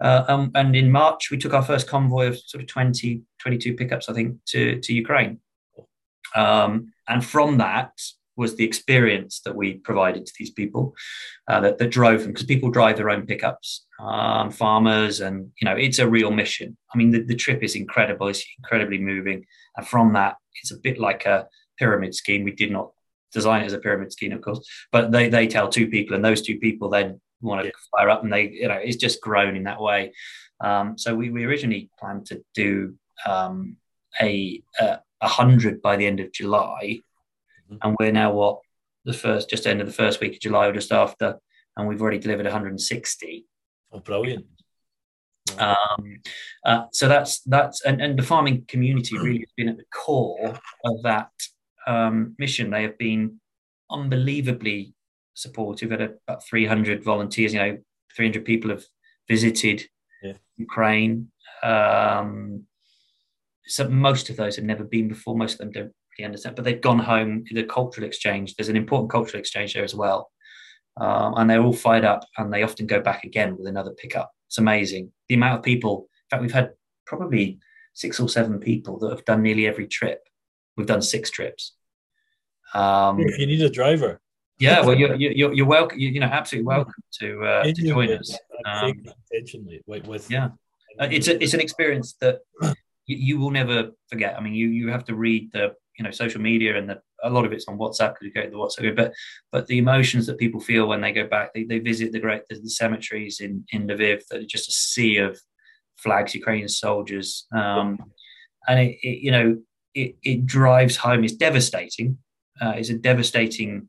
[0.00, 3.74] Uh, um, and in March, we took our first convoy of sort of 20, 22
[3.74, 5.40] pickups, I think, to, to Ukraine.
[6.34, 7.92] Um, and from that
[8.38, 10.94] was the experience that we provided to these people
[11.48, 15.66] uh, that, that, drove them, because people drive their own pickups, um, farmers, and you
[15.66, 16.76] know it's a real mission.
[16.94, 19.44] I mean, the, the trip is incredible; it's incredibly moving,
[19.76, 22.44] and from that, it's a bit like a pyramid scheme.
[22.44, 22.92] We did not
[23.32, 24.66] design it as a pyramid scheme, of course.
[24.92, 27.72] But they they tell two people, and those two people then want to yeah.
[27.90, 30.12] fire up, and they you know it's just grown in that way.
[30.60, 32.94] Um, so we, we originally planned to do
[33.26, 33.76] um,
[34.20, 34.62] a
[35.20, 37.00] a hundred by the end of July.
[37.82, 38.60] And we're now what
[39.04, 41.38] the first just end of the first week of July or just after,
[41.76, 43.46] and we've already delivered 160.
[43.92, 44.46] Oh, brilliant!
[45.58, 46.20] Um,
[46.64, 50.58] uh, so that's that's and, and the farming community really has been at the core
[50.84, 51.30] of that
[51.86, 52.70] um, mission.
[52.70, 53.40] They have been
[53.90, 54.94] unbelievably
[55.34, 55.92] supportive.
[55.92, 57.78] At about 300 volunteers, you know,
[58.14, 58.84] 300 people have
[59.28, 59.86] visited
[60.22, 60.34] yeah.
[60.56, 61.30] Ukraine.
[61.62, 62.64] Um,
[63.66, 65.36] so most of those have never been before.
[65.36, 67.44] Most of them don't really understand, but they've gone home.
[67.50, 68.56] The cultural exchange.
[68.56, 70.30] There's an important cultural exchange there as well,
[71.00, 74.30] um, and they're all fired up, and they often go back again with another pickup.
[74.48, 76.08] It's amazing the amount of people.
[76.26, 76.70] In fact, we've had
[77.06, 77.58] probably
[77.94, 80.20] six or seven people that have done nearly every trip.
[80.76, 81.74] We've done six trips.
[82.74, 84.20] Um, if you need a driver.
[84.60, 86.00] Yeah, well, you're, you're, you're welcome.
[86.00, 88.36] You, know, absolutely welcome to uh, to join us.
[88.64, 88.92] Um,
[89.30, 90.48] intentionally with yeah,
[90.98, 92.40] uh, it's a, it's an experience that
[93.06, 94.36] you, you, will never forget.
[94.36, 97.30] I mean, you you have to read the you know social media and the, a
[97.30, 99.12] lot of it's on WhatsApp because you go to the WhatsApp, but
[99.50, 102.42] but the emotions that people feel when they go back, they, they visit the great
[102.48, 105.38] the, the cemeteries in in Lviv that are just a sea of
[105.96, 107.98] flags, Ukrainian soldiers, um,
[108.68, 109.58] and it, it you know
[109.94, 111.24] it, it drives home.
[111.24, 112.18] It's devastating
[112.60, 113.88] uh, is a devastating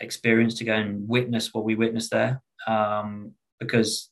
[0.00, 4.10] experience to go and witness what we witnessed there um, because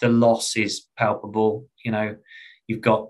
[0.00, 1.68] the loss is palpable.
[1.84, 2.16] You know,
[2.66, 3.08] you've got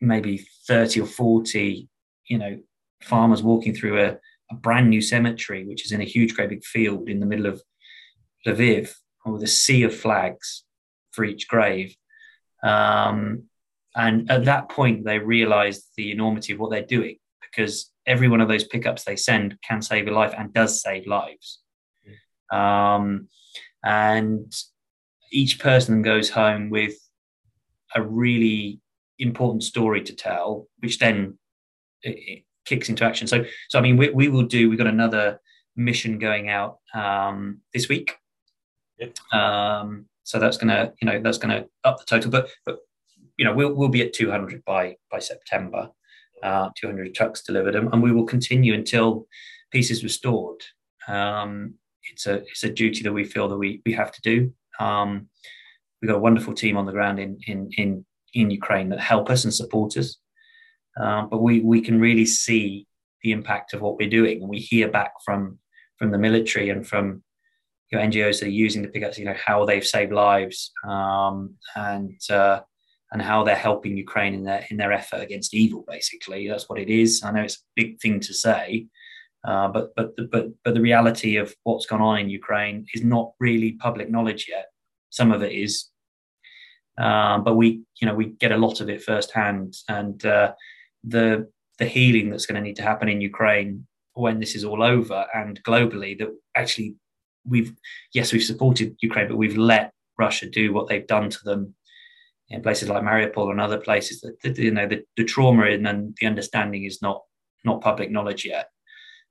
[0.00, 1.88] maybe 30 or 40,
[2.28, 2.58] you know,
[3.02, 4.18] farmers walking through a,
[4.50, 7.46] a brand new cemetery, which is in a huge, great big field in the middle
[7.46, 7.62] of
[8.46, 8.94] Lviv
[9.26, 10.64] with a sea of flags
[11.12, 11.96] for each grave.
[12.62, 13.44] Um,
[13.96, 18.40] and at that point, they realized the enormity of what they're doing because every one
[18.40, 21.60] of those pickups they send can save a life and does save lives.
[22.52, 23.28] Um,
[23.82, 24.54] and
[25.30, 26.94] each person goes home with
[27.94, 28.80] a really
[29.18, 31.38] important story to tell, which then
[32.04, 33.26] it, it kicks into action.
[33.26, 34.68] So, so I mean, we, we will do.
[34.68, 35.40] We've got another
[35.76, 38.16] mission going out um, this week.
[38.98, 39.18] Yep.
[39.32, 42.30] Um, so that's gonna, you know, that's gonna up the total.
[42.30, 42.78] But, but
[43.36, 45.90] you know, we'll we'll be at 200 by by September
[46.42, 49.26] uh, 200 trucks delivered, and, and, we will continue until
[49.70, 50.62] peace is restored.
[51.08, 51.74] Um,
[52.12, 54.52] it's a it's a duty that we feel that we we have to do.
[54.78, 55.28] Um,
[56.00, 59.30] we've got a wonderful team on the ground in in in in Ukraine that help
[59.30, 60.18] us and support us.
[60.98, 62.86] Um, but we we can really see
[63.22, 65.58] the impact of what we're doing, and we hear back from
[65.98, 67.22] from the military and from
[67.90, 71.54] you know, NGOs that are using the pickups, you know, how they've saved lives um,
[71.76, 72.60] and uh,
[73.12, 75.84] and how they're helping Ukraine in their in their effort against evil.
[75.88, 77.22] Basically, that's what it is.
[77.22, 78.86] I know it's a big thing to say,
[79.46, 83.32] uh, but but but but the reality of what's gone on in Ukraine is not
[83.38, 84.66] really public knowledge yet.
[85.10, 85.90] Some of it is,
[86.98, 90.52] um, but we you know we get a lot of it firsthand, and uh,
[91.06, 91.48] the
[91.78, 95.26] the healing that's going to need to happen in Ukraine when this is all over
[95.34, 96.94] and globally that actually
[97.44, 97.72] we've
[98.12, 101.74] yes we've supported Ukraine, but we've let Russia do what they've done to them
[102.48, 104.20] in places like Mariupol and other places.
[104.20, 107.22] That, you know the, the trauma and the understanding is not
[107.64, 108.68] not public knowledge yet,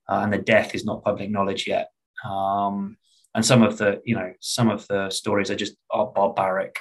[0.08, 1.88] uh, and the death is not public knowledge yet.
[2.24, 2.96] Um,
[3.34, 6.78] and some of the you know some of the stories are just are barbaric.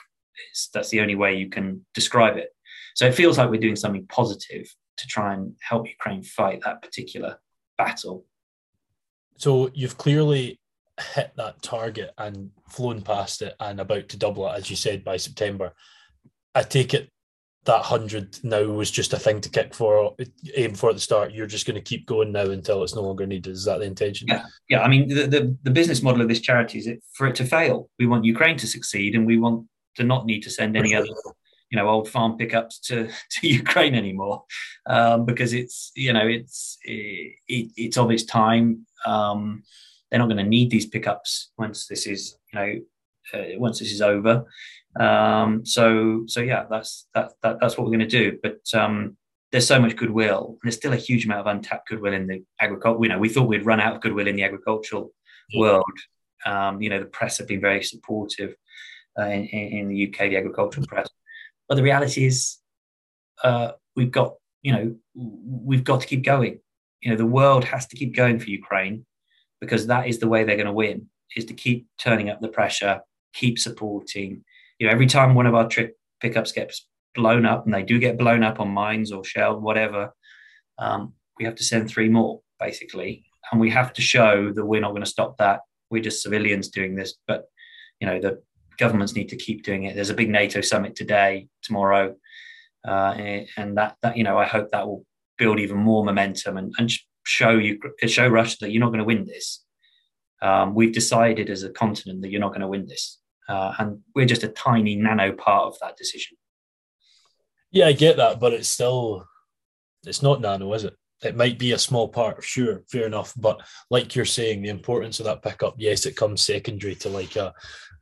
[0.49, 2.49] It's, that's the only way you can describe it.
[2.95, 4.67] So it feels like we're doing something positive
[4.97, 7.39] to try and help Ukraine fight that particular
[7.77, 8.25] battle.
[9.37, 10.59] So you've clearly
[11.15, 15.03] hit that target and flown past it and about to double it, as you said,
[15.03, 15.73] by September.
[16.53, 17.09] I take it
[17.65, 20.15] that 100 now was just a thing to kick for,
[20.55, 21.33] aim for at the start.
[21.33, 23.53] You're just going to keep going now until it's no longer needed.
[23.53, 24.27] Is that the intention?
[24.27, 24.43] Yeah.
[24.69, 24.81] Yeah.
[24.81, 27.45] I mean, the, the, the business model of this charity is it, for it to
[27.45, 27.89] fail.
[27.97, 29.65] We want Ukraine to succeed and we want
[29.95, 31.07] to not need to send any other
[31.73, 34.43] you know old farm pickups to to Ukraine anymore
[34.85, 38.85] um, because it's you know it's it, it's of its time.
[39.05, 39.63] Um,
[40.09, 42.81] they're not going to need these pickups once this is you know
[43.33, 44.45] uh, once this is over.
[44.99, 48.37] Um, so so yeah, that's that, that that's what we're going to do.
[48.43, 49.17] But um,
[49.51, 52.43] there's so much goodwill, and there's still a huge amount of untapped goodwill in the
[52.61, 53.03] agriculture.
[53.03, 55.11] You know, we thought we'd run out of goodwill in the agricultural
[55.49, 55.59] yeah.
[55.59, 55.97] world.
[56.45, 58.55] Um, you know, the press have been very supportive
[59.17, 61.07] uh, in, in, the UK, the agricultural press.
[61.67, 62.57] But the reality is,
[63.43, 66.59] uh, we've got, you know, we've got to keep going.
[67.01, 69.05] You know, the world has to keep going for Ukraine
[69.59, 71.07] because that is the way they're going to win.
[71.35, 73.01] Is to keep turning up the pressure,
[73.33, 74.43] keep supporting.
[74.77, 77.97] You know, every time one of our trick pickups gets blown up, and they do
[77.97, 80.13] get blown up on mines or shell, whatever,
[80.77, 84.81] um, we have to send three more basically, and we have to show that we're
[84.81, 85.61] not going to stop that.
[85.89, 87.45] We're just civilians doing this, but
[87.99, 88.41] you know the
[88.77, 89.95] governments need to keep doing it.
[89.95, 92.15] There's a big NATO summit today, tomorrow,
[92.87, 93.15] uh,
[93.57, 95.05] and that that you know I hope that will
[95.37, 96.91] build even more momentum and, and
[97.23, 99.63] show you show Russia that you're not going to win this.
[100.41, 103.99] Um, we've decided as a continent that you're not going to win this, uh, and
[104.13, 106.37] we're just a tiny nano part of that decision.
[107.71, 109.25] Yeah, I get that, but it's still
[110.05, 110.95] it's not nano, is it?
[111.23, 113.33] It might be a small part, sure, fair enough.
[113.37, 117.35] But like you're saying, the importance of that pickup, yes, it comes secondary to like
[117.37, 117.53] a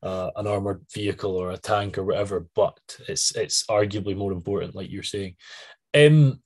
[0.04, 4.76] uh, an armored vehicle or a tank or whatever, but it's it's arguably more important,
[4.76, 5.36] like you're saying.
[5.94, 6.42] Um,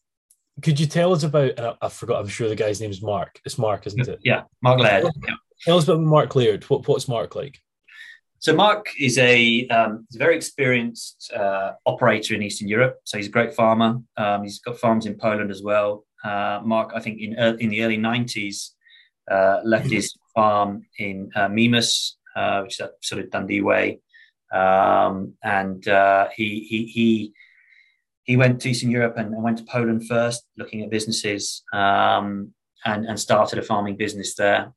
[0.61, 1.59] could you tell us about?
[1.59, 2.21] I, I, forgot.
[2.21, 3.39] I'm sure the guy's name is Mark.
[3.45, 4.19] It's Mark, isn't it?
[4.23, 5.05] Yeah, Mark Laird.
[5.27, 5.35] Yeah.
[5.63, 6.63] Tell us about Mark Laird.
[6.65, 7.59] What, what's Mark like?
[8.39, 12.99] So Mark is a, um, he's a very experienced uh, operator in Eastern Europe.
[13.03, 13.99] So he's a great farmer.
[14.17, 16.05] Um, he's got farms in Poland as well.
[16.23, 18.71] Uh, Mark, I think in uh, in the early '90s,
[19.31, 23.99] uh, left his farm in uh, Mimas uh, which is that sort of Dundee way.
[24.53, 27.33] Um, and uh, he, he, he,
[28.23, 32.53] he went to Eastern Europe and, and, went to Poland first, looking at businesses, um,
[32.85, 34.71] and, and started a farming business there.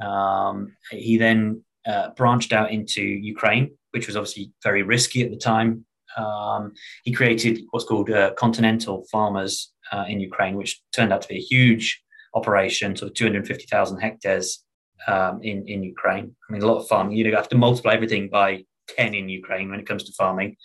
[0.00, 5.36] Um, he then uh, branched out into Ukraine, which was obviously very risky at the
[5.36, 5.84] time.
[6.16, 6.72] Um,
[7.04, 11.36] he created what's called uh, Continental Farmers uh, in Ukraine, which turned out to be
[11.36, 12.02] a huge
[12.34, 14.64] operation, sort of 250,000 hectares
[15.06, 16.34] um, in in Ukraine.
[16.48, 17.16] I mean, a lot of farming.
[17.16, 18.64] You have to multiply everything by
[18.96, 20.56] ten in Ukraine when it comes to farming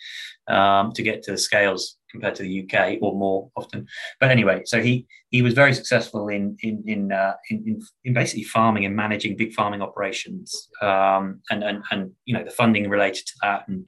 [0.48, 3.88] um, to get to the scales compared to the UK or more often.
[4.20, 8.44] But anyway, so he he was very successful in in in uh, in, in, basically
[8.44, 13.26] farming and managing big farming operations, um, and and and you know the funding related
[13.28, 13.88] to that and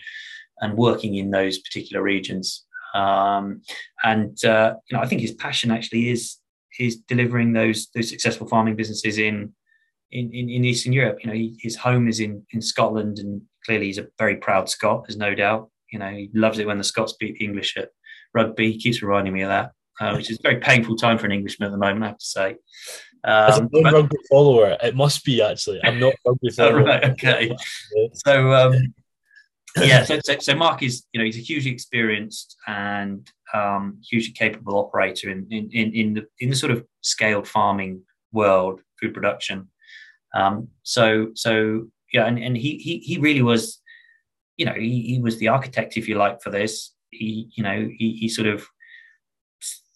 [0.60, 2.66] and working in those particular regions.
[2.94, 3.62] Um,
[4.04, 6.38] and uh, you know, I think his passion actually is
[6.80, 9.54] is delivering those those successful farming businesses in
[10.12, 11.20] in, in, in Eastern Europe.
[11.22, 14.70] You know, he, his home is in, in Scotland, and clearly he's a very proud
[14.70, 15.06] Scot.
[15.08, 15.70] There's no doubt.
[15.92, 17.90] You know, he loves it when the Scots beat the English at
[18.34, 18.72] rugby.
[18.74, 21.32] He keeps reminding me of that, uh, which is a very painful time for an
[21.32, 22.04] Englishman at the moment.
[22.04, 22.56] I have to say.
[23.24, 25.80] Um, As a non rugby follower, it must be actually.
[25.84, 26.82] I'm not rugby follower.
[26.82, 27.56] oh, right, okay.
[28.26, 28.54] So.
[28.54, 28.94] Um,
[29.80, 34.34] yeah, so, so, so, Mark is, you know, he's a hugely experienced and um, hugely
[34.34, 38.02] capable operator in, in, in, in the in the sort of scaled farming
[38.32, 39.70] world, food production.
[40.38, 43.82] Um, so so yeah, and, and he he he really was,
[44.56, 46.94] you know, he, he was the architect, if you like, for this.
[47.10, 48.68] He you know he he sort of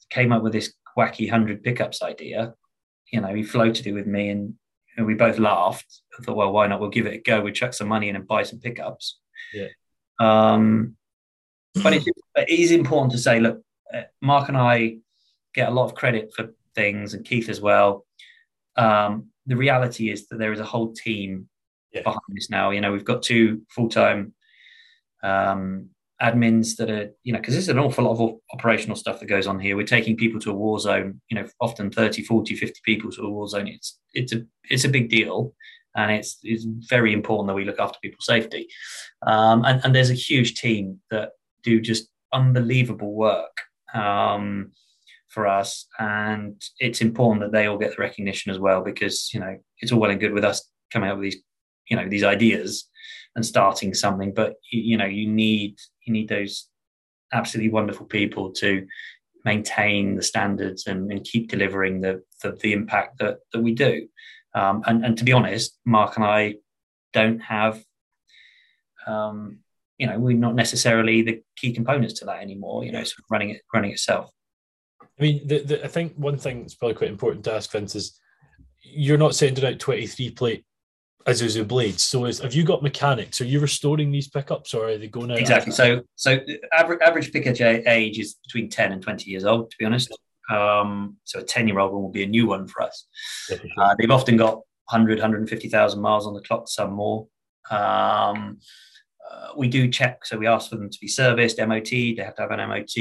[0.10, 2.54] came up with this wacky hundred pickups idea.
[3.12, 4.56] You know, he floated it with me, and,
[4.98, 6.02] and we both laughed.
[6.18, 6.80] I thought, well, why not?
[6.80, 7.42] We'll give it a go.
[7.42, 9.20] We'll chuck some money in and buy some pickups.
[9.54, 9.68] Yeah.
[10.20, 10.96] Um,
[11.84, 12.04] but it,
[12.36, 13.62] it is important to say, look,
[13.94, 14.98] uh, Mark and I
[15.54, 18.06] get a lot of credit for things, and Keith as well.
[18.78, 21.48] Um, the reality is that there is a whole team
[21.94, 22.04] Yeah.
[22.04, 22.72] behind this now.
[22.72, 24.34] You know, we've got two full time
[25.24, 25.90] um,
[26.22, 29.48] admins that are, you know, because there's an awful lot of operational stuff that goes
[29.48, 29.76] on here.
[29.76, 33.24] We're taking people to a war zone, you know, often 30, 40, 50 people to
[33.24, 33.68] a war zone.
[33.68, 35.54] It's it's a it's a big deal.
[35.96, 38.68] And it's it's very important that we look after people's safety.
[39.28, 41.32] Um, and, and there's a huge team that
[41.64, 43.56] do just unbelievable work
[43.94, 44.72] um,
[45.34, 45.88] for us.
[45.98, 49.92] And it's important that they all get the recognition as well, because, you know, it's
[49.92, 51.42] all well and good with us coming up with these,
[51.90, 52.90] you know, these ideas
[53.36, 56.68] and starting something, but you, know, you need you need those
[57.32, 58.86] absolutely wonderful people to
[59.46, 64.08] maintain the standards and, and keep delivering the, the, the impact that that we do.
[64.54, 66.56] Um, and and to be honest, Mark and I
[67.14, 67.82] don't have,
[69.08, 69.60] um,
[69.98, 72.84] you know, we're not necessarily the key components to that anymore.
[72.84, 74.30] You know, sort of running it running itself.
[75.22, 77.96] I mean, the, the, I think one thing that's probably quite important to ask Vince
[77.96, 78.20] is
[78.82, 80.66] you're not sending out 23 plate
[81.28, 82.02] Isuzu blades.
[82.02, 83.40] So, is, have you got mechanics?
[83.40, 85.38] Are you restoring these pickups, or are they going out?
[85.38, 85.72] Exactly.
[85.72, 86.40] So, so
[86.74, 89.70] average average pickup age is between ten and twenty years old.
[89.70, 90.18] To be honest,
[90.50, 93.06] um, so a ten year old one will be a new one for us.
[93.52, 93.84] Yeah, for sure.
[93.84, 97.28] Uh, they've often got 100, 150,000 miles on the clock, some more.
[97.70, 98.58] Um,
[99.30, 102.36] uh, we do check, so we ask for them to be serviced, MOT, they have
[102.36, 102.98] to have an MOT,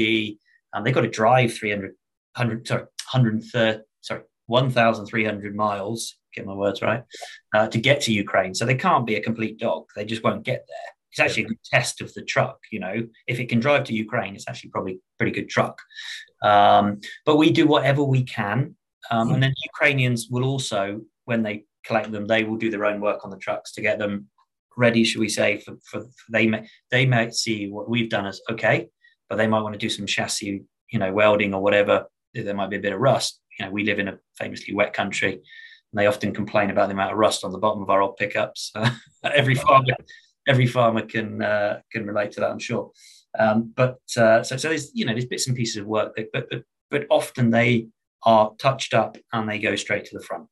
[0.73, 1.93] and they've got to drive 300,
[2.35, 7.03] 100, sorry, 130, sorry, 1,300 miles, get my words right,
[7.53, 8.53] uh, to get to Ukraine.
[8.53, 9.85] So they can't be a complete dog.
[9.95, 10.93] They just won't get there.
[11.11, 12.59] It's actually a good test of the truck.
[12.71, 15.81] You know, if it can drive to Ukraine, it's actually probably a pretty good truck.
[16.41, 18.75] Um, but we do whatever we can.
[19.09, 23.01] Um, and then Ukrainians will also, when they collect them, they will do their own
[23.01, 24.27] work on the trucks to get them
[24.77, 28.25] ready, should we say, for, for, for they may they might see what we've done
[28.25, 28.87] as okay,
[29.29, 32.05] but they might want to do some chassis, you know, welding or whatever.
[32.33, 33.39] There might be a bit of rust.
[33.59, 35.41] You know, we live in a famously wet country, and
[35.93, 38.71] they often complain about the amount of rust on the bottom of our old pickups.
[39.23, 39.93] every farmer,
[40.47, 42.91] every farmer can uh, can relate to that, I'm sure.
[43.37, 46.27] Um, but uh, so so there's you know there's bits and pieces of work, that,
[46.31, 47.87] but but but often they
[48.23, 50.47] are touched up and they go straight to the front.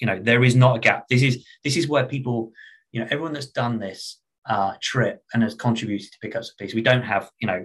[0.00, 1.08] You know, there is not a gap.
[1.08, 2.52] This is this is where people,
[2.92, 6.74] you know, everyone that's done this uh, trip and has contributed to Pickups for Peace.
[6.74, 7.64] We don't have, you know,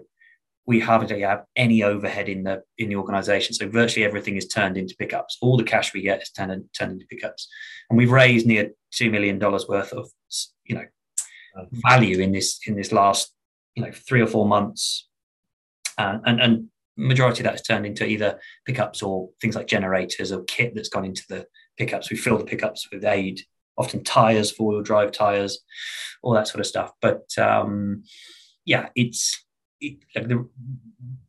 [0.70, 3.56] we hardly have any overhead in the in the organization.
[3.56, 5.40] So virtually everything is turned into pickups.
[5.42, 7.50] All the cash we get is turned, turned into pickups,
[7.90, 10.12] and we've raised near two million dollars worth of,
[10.66, 10.86] you know,
[11.72, 13.34] value in this in this last,
[13.74, 15.10] you know, three or four months,
[15.98, 20.32] uh, and and majority of that is turned into either pickups or things like generators
[20.32, 21.48] or kit that's gone into the
[21.80, 22.12] pickups.
[22.12, 23.42] We fill the pickups with aid,
[23.76, 25.64] often tires, four wheel drive tires,
[26.22, 26.92] all that sort of stuff.
[27.02, 28.04] But um,
[28.66, 29.44] yeah, it's
[29.82, 30.48] it, like the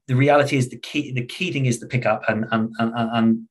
[0.06, 3.48] the reality is the key the key thing is the pickup and and and, and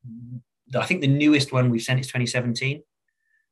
[0.75, 2.83] I think the newest one we've sent is 2017,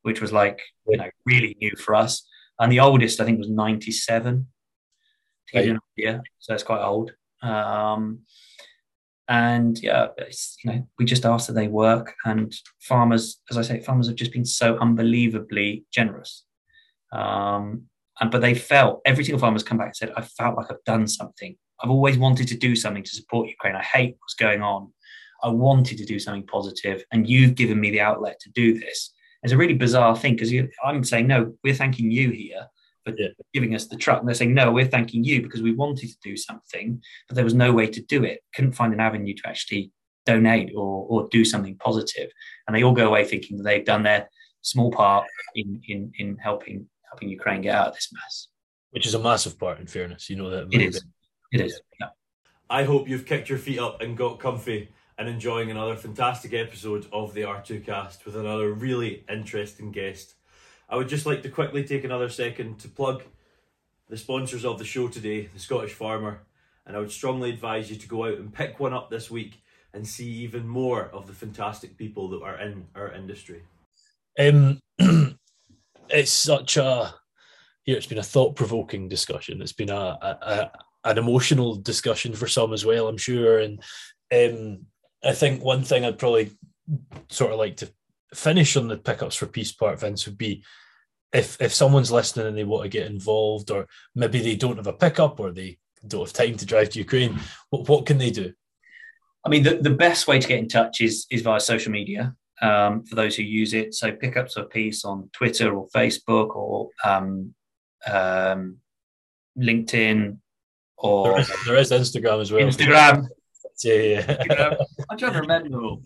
[0.04, 2.28] which was like you know really new for us,
[2.60, 4.48] and the oldest I think was 97.
[5.56, 5.78] Right.
[5.96, 7.14] Yeah, so it's quite old.
[7.42, 8.20] Um,
[9.30, 10.08] and yeah,
[10.64, 12.14] you know, we just ask that they work.
[12.26, 16.44] And farmers, as I say, farmers have just been so unbelievably generous.
[17.12, 17.84] Um,
[18.20, 20.84] and but they felt every single farmer's come back and said, "I felt like I've
[20.86, 21.56] done something.
[21.80, 23.76] I've always wanted to do something to support Ukraine.
[23.76, 24.92] I hate what's going on.
[25.44, 29.14] I wanted to do something positive, and you've given me the outlet to do this."
[29.44, 30.52] It's a really bizarre thing because
[30.84, 32.68] I'm saying, "No, we're thanking you here."
[33.08, 33.30] for Yeah.
[33.54, 34.20] giving us the truck.
[34.20, 37.46] And they're saying, no, we're thanking you because we wanted to do something, but there
[37.46, 38.44] was no way to do it.
[38.54, 39.92] Couldn't find an avenue to actually
[40.26, 42.30] donate or, or do something positive.
[42.68, 44.30] And they all go away thinking that they've done their
[44.62, 48.48] small part in, in, in helping helping Ukraine get out of this mess.
[48.92, 49.80] which is a massive part.
[49.80, 51.04] In fairness, you know that It is.
[51.52, 51.82] It is.
[52.00, 52.10] Yeah.
[52.70, 57.08] I hope you've kicked your feet up and got comfy and enjoying another fantastic episode
[57.12, 60.36] of the R2Kast with another really interesting guest.
[60.90, 63.24] I would just like to quickly take another second to plug
[64.10, 66.42] the sponsors of the show today, the Scottish Farmer,
[66.86, 69.62] and I would strongly advise you to go out and pick one up this week
[69.94, 73.64] and see even more of the fantastic people that are in our industry.
[74.40, 74.80] Um,
[76.10, 77.14] it's such a
[77.84, 77.98] here.
[77.98, 79.62] It's been a thought-provoking discussion.
[79.62, 80.72] It's been a, a, a
[81.04, 83.08] an emotional discussion for some as well.
[83.08, 83.82] I'm sure, and
[84.34, 84.86] um,
[85.24, 86.52] I think one thing I'd probably
[87.30, 87.92] sort of like to
[88.34, 90.64] finish on the pickups for Peace Part, Vince, would be
[91.34, 94.88] if if someone's listening and they want to get involved, or maybe they don't have
[94.88, 97.40] a pickup or they don't have time to drive to Ukraine,
[97.70, 98.54] what, what can they do?
[99.46, 102.36] I mean, the, the best way to get in touch is is via social media
[102.62, 103.94] um, for those who use it.
[103.94, 107.54] So Pickups for Peace on Twitter or Facebook or um,
[108.06, 108.78] um,
[109.58, 110.38] LinkedIn
[110.98, 112.62] or there is, there is Instagram as well.
[112.62, 113.28] Instagram.
[113.84, 114.74] Yeah, yeah.
[115.12, 116.02] I'm trying to remember all.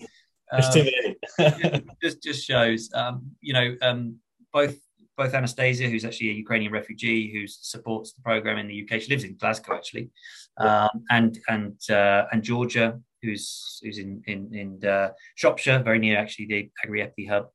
[0.51, 1.73] It's too many.
[1.73, 4.17] Um, just just shows, um, you know, um,
[4.51, 4.75] both
[5.15, 9.01] both Anastasia, who's actually a Ukrainian refugee who supports the program in the UK.
[9.01, 10.09] She lives in Glasgow actually,
[10.57, 16.17] um, and and uh, and Georgia, who's who's in in, in uh, Shropshire, very near
[16.17, 17.47] actually the Agri hub.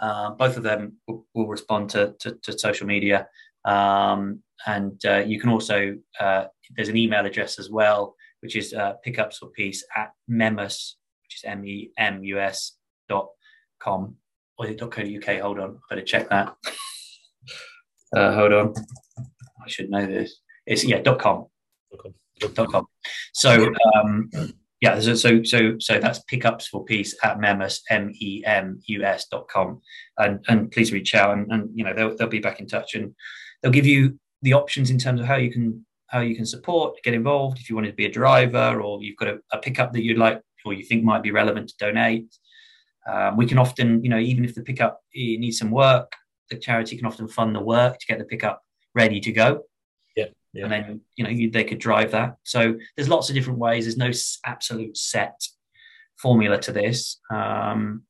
[0.00, 3.26] Uh, both of them will, will respond to, to, to, social media,
[3.64, 6.44] um, and uh, you can also uh,
[6.76, 10.94] there's an email address as well, which is uh, pickups for peace at memus,
[11.24, 12.76] which is m e m u s
[13.08, 13.28] dot
[13.80, 14.16] com
[14.56, 15.40] or is it dot co uk?
[15.40, 16.54] Hold on, I better check that.
[18.14, 18.74] Uh, hold on,
[19.64, 20.40] I should know this.
[20.66, 21.46] It's yeah dot com.
[22.54, 22.86] Dot com.
[23.32, 24.30] So um,
[24.80, 29.02] yeah, so so so so that's pickups for peace at memus m e m u
[29.04, 29.80] s dot com,
[30.16, 32.94] and and please reach out and, and you know they'll they'll be back in touch
[32.94, 33.14] and
[33.62, 36.96] they'll give you the options in terms of how you can how you can support
[37.04, 39.92] get involved if you wanted to be a driver or you've got a, a pickup
[39.92, 42.34] that you'd like or you think might be relevant to donate.
[43.10, 46.10] Um, we can often you know even if the pickup needs some work,
[46.48, 48.62] the charity can often fund the work to get the pickup
[48.94, 49.64] ready to go.
[50.52, 50.64] Yeah.
[50.64, 52.36] And then, you know, you, they could drive that.
[52.42, 53.84] So there's lots of different ways.
[53.84, 54.10] There's no
[54.44, 55.40] absolute set
[56.18, 57.20] formula to this.
[57.30, 58.02] Um,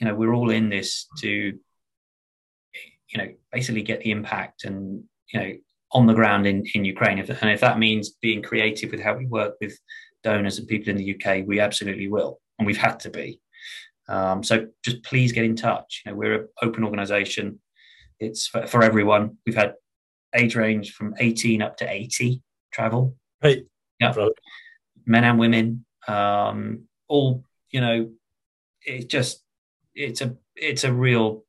[0.00, 5.40] you know, we're all in this to, you know, basically get the impact and, you
[5.40, 5.52] know,
[5.92, 7.18] on the ground in, in Ukraine.
[7.18, 9.78] If, and if that means being creative with how we work with
[10.24, 12.40] donors and people in the UK, we absolutely will.
[12.58, 13.40] And we've had to be.
[14.08, 16.02] Um, so just please get in touch.
[16.04, 17.60] You know, we're an open organization.
[18.18, 19.38] It's for, for everyone.
[19.46, 19.74] We've had
[20.34, 23.16] age range from 18 up to 80 travel.
[23.42, 23.64] Right.
[24.00, 24.14] Yeah.
[25.06, 25.84] Men and women.
[26.08, 28.10] Um, all, you know,
[28.82, 29.42] it's just
[29.94, 31.44] it's a it's a real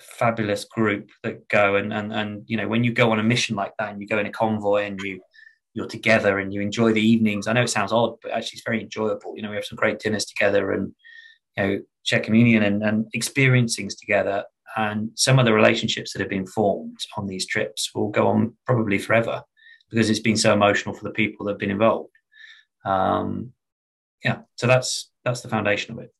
[0.00, 3.56] fabulous group that go and and and you know when you go on a mission
[3.56, 5.20] like that and you go in a convoy and you
[5.74, 7.46] you're together and you enjoy the evenings.
[7.46, 9.36] I know it sounds odd, but actually it's very enjoyable.
[9.36, 10.92] You know, we have some great dinners together and
[11.56, 14.44] you know share communion and, and experience things together
[14.76, 18.56] and some of the relationships that have been formed on these trips will go on
[18.66, 19.42] probably forever
[19.90, 22.12] because it's been so emotional for the people that have been involved.
[22.84, 23.52] Um,
[24.24, 26.12] yeah, so that's that's the foundation of it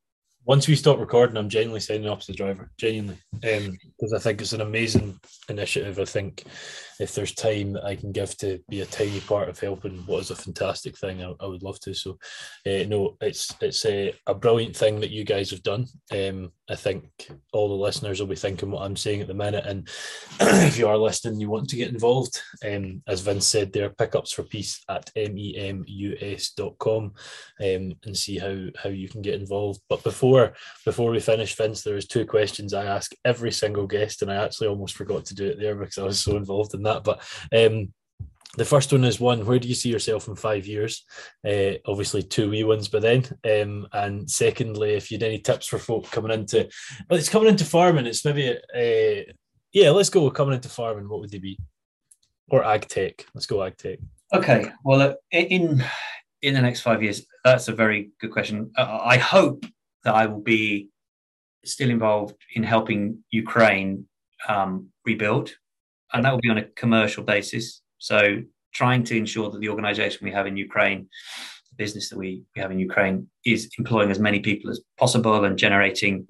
[0.45, 4.19] once we stop recording, I'm genuinely signing off to the driver, genuinely, because um, I
[4.19, 5.99] think it's an amazing initiative.
[5.99, 6.45] I think
[7.01, 10.31] if there's time I can give to be a tiny part of helping what is
[10.31, 11.95] a fantastic thing, I, I would love to.
[11.95, 12.19] So,
[12.67, 15.87] uh, no, it's it's a, a brilliant thing that you guys have done.
[16.13, 19.65] Um, I think all the listeners will be thinking what I'm saying at the minute,
[19.67, 19.89] and
[20.41, 23.91] if you are listening, you want to get involved, um, as Vince said, there are
[23.91, 27.13] pickups for peace at memus.com um,
[28.05, 29.81] and see how how you can get involved.
[29.89, 30.53] But before
[30.85, 34.37] before we finish, Vince, there is two questions I ask every single guest, and I
[34.37, 36.90] actually almost forgot to do it there because I was so involved in that.
[36.99, 37.21] But
[37.53, 37.93] um,
[38.57, 41.05] the first one is one: Where do you see yourself in five years?
[41.47, 43.25] Uh, obviously, two wee ones but then.
[43.45, 46.69] Um, and secondly, if you had any tips for folk coming into,
[47.09, 48.07] well, it's coming into farming.
[48.07, 49.33] It's maybe, uh,
[49.73, 51.09] yeah, let's go coming into farming.
[51.09, 51.59] What would they be?
[52.49, 53.25] Or ag tech.
[53.35, 54.01] Let's go ag tech.
[54.33, 54.67] Okay.
[54.85, 55.85] Well, uh, in
[56.43, 58.73] in the next five years, that's a very good question.
[58.77, 59.65] Uh, I hope
[60.05, 60.89] that I will be
[61.65, 64.07] still involved in helping Ukraine
[64.49, 65.53] um, rebuild,
[66.13, 67.83] and that will be on a commercial basis.
[67.99, 68.43] So,
[68.73, 71.09] trying to ensure that the organization we have in Ukraine,
[71.71, 75.45] the business that we, we have in Ukraine, is employing as many people as possible
[75.45, 76.27] and generating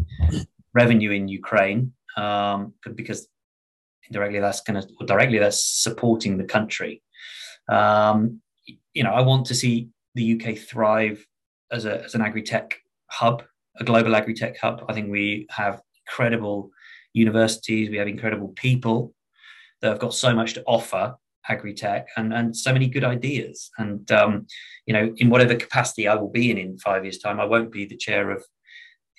[0.73, 3.29] revenue in Ukraine, um, because
[4.09, 7.03] indirectly that's going to, or directly that's supporting the country.
[7.69, 8.41] Um,
[8.95, 11.25] you know, I want to see the UK thrive
[11.71, 13.43] as, a, as an agri tech hub
[13.81, 14.85] a global agri-tech hub.
[14.89, 16.71] I think we have incredible
[17.13, 19.15] universities, we have incredible people
[19.81, 21.15] that have got so much to offer
[21.49, 23.71] agri-tech and, and so many good ideas.
[23.79, 24.47] And, um,
[24.87, 27.73] you know, in whatever capacity I will be in in five years' time, I won't
[27.73, 28.45] be the chair of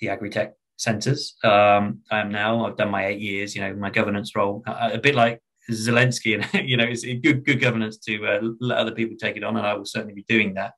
[0.00, 1.36] the agri-tech centres.
[1.44, 2.66] Um, I am now.
[2.66, 3.54] I've done my eight years.
[3.54, 5.40] You know, my governance role, a, a bit like
[5.70, 9.44] Zelensky, and you know, it's good good governance to uh, let other people take it
[9.44, 10.72] on, and I will certainly be doing that.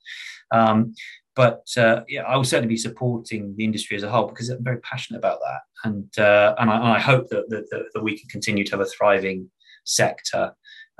[0.50, 0.94] Um,
[1.36, 4.62] but uh, yeah, I will certainly be supporting the industry as a whole because I'm
[4.62, 8.18] very passionate about that, and uh, and, I, and, I, hope that, that, that we
[8.18, 9.50] can continue to have a thriving
[9.84, 10.52] sector,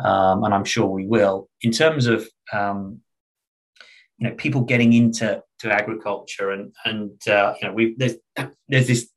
[0.03, 1.49] um, and I'm sure we will.
[1.63, 3.01] In terms of um,
[4.19, 8.17] you know people getting into to agriculture, and and uh, you know we there's
[8.69, 9.11] there's this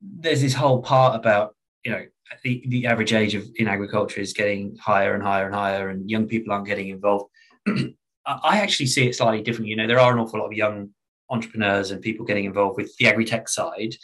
[0.00, 1.54] there's this whole part about
[1.84, 2.04] you know
[2.42, 6.10] the, the average age of in agriculture is getting higher and higher and higher, and
[6.10, 7.30] young people aren't getting involved.
[8.26, 9.68] I actually see it slightly different.
[9.68, 10.90] You know, there are an awful lot of young
[11.30, 13.94] entrepreneurs and people getting involved with the agri-tech side.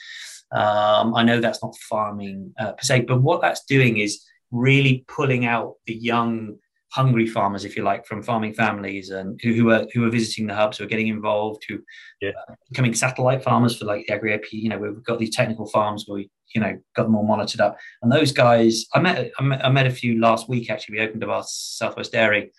[0.55, 5.05] Um, I know that's not farming uh, per se, but what that's doing is really
[5.09, 6.57] pulling out the young,
[6.93, 10.47] hungry farmers, if you like, from farming families and who, who are who are visiting
[10.47, 11.79] the hubs, who are getting involved, who
[12.21, 12.33] yeah.
[12.49, 14.53] uh, becoming satellite farmers for like the Agri-EPI.
[14.53, 17.63] You know, we've got these technical farms where we, you know, got them all monitored
[17.63, 17.79] up.
[18.03, 20.71] And those guys, I met I met, I met a few last week.
[20.71, 22.53] Actually, we opened up our Southwest Dairy,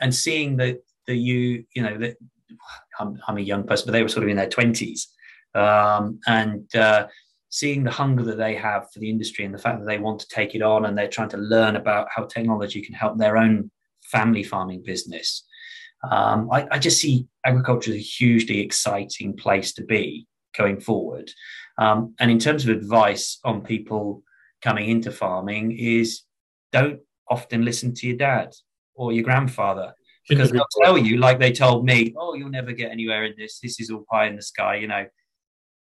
[0.00, 2.16] and seeing the the you you know that
[2.98, 5.06] I'm, I'm a young person, but they were sort of in their twenties,
[5.54, 7.06] um, and uh,
[7.50, 10.20] seeing the hunger that they have for the industry and the fact that they want
[10.20, 13.36] to take it on and they're trying to learn about how technology can help their
[13.36, 13.70] own
[14.02, 15.44] family farming business.
[16.10, 21.30] Um, I, I, just see agriculture as a hugely exciting place to be going forward.
[21.76, 24.22] Um, and in terms of advice on people
[24.62, 26.22] coming into farming, is
[26.72, 28.52] don't often listen to your dad
[28.94, 29.92] or your grandfather
[30.28, 33.58] because they'll tell you, like they told me, "Oh, you'll never get anywhere in this.
[33.60, 35.04] This is all pie in the sky." You know,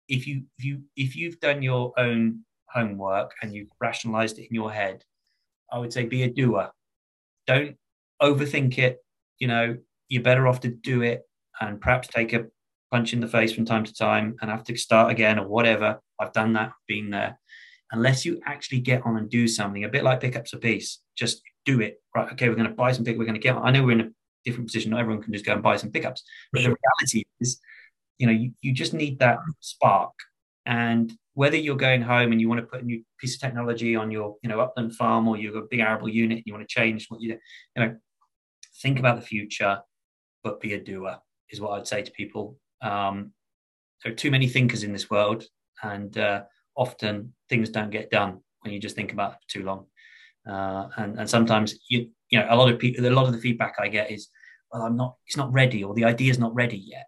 [0.08, 4.54] if you if you if you've done your own homework and you've rationalized it in
[4.54, 5.04] your head,
[5.70, 6.70] I would say be a doer.
[7.46, 7.76] Don't
[8.20, 8.98] overthink it.
[9.38, 9.76] You know,
[10.08, 11.22] you're better off to do it
[11.60, 12.46] and perhaps take a
[12.90, 16.00] punch in the face from time to time and have to start again or whatever.
[16.20, 17.38] I've done that, been there.
[17.92, 21.42] Unless you actually get on and do something, a bit like pickups a piece, just
[21.64, 22.00] do it.
[22.14, 22.32] Right.
[22.32, 23.18] Okay, we're going to buy some pick.
[23.18, 23.66] We're going to get on.
[23.66, 24.10] I know we're in a
[24.44, 24.90] different position.
[24.90, 26.22] Not everyone can just go and buy some pickups.
[26.52, 27.60] But the reality is
[28.18, 30.12] you know you, you just need that spark.
[30.66, 33.96] And whether you're going home and you want to put a new piece of technology
[33.96, 36.52] on your you know upland farm or you've got a big arable unit and you
[36.52, 37.38] want to change what you
[37.76, 37.96] you know
[38.82, 39.78] think about the future
[40.42, 41.16] but be a doer
[41.50, 42.58] is what i'd say to people.
[42.82, 43.32] Um,
[44.02, 45.44] there are too many thinkers in this world
[45.82, 46.42] and uh,
[46.76, 49.86] often things don't get done when you just think about it for too long.
[50.48, 53.38] Uh, and, and sometimes you you know a lot of people a lot of the
[53.38, 54.28] feedback i get is
[54.70, 57.06] well i'm not it's not ready or the idea's not ready yet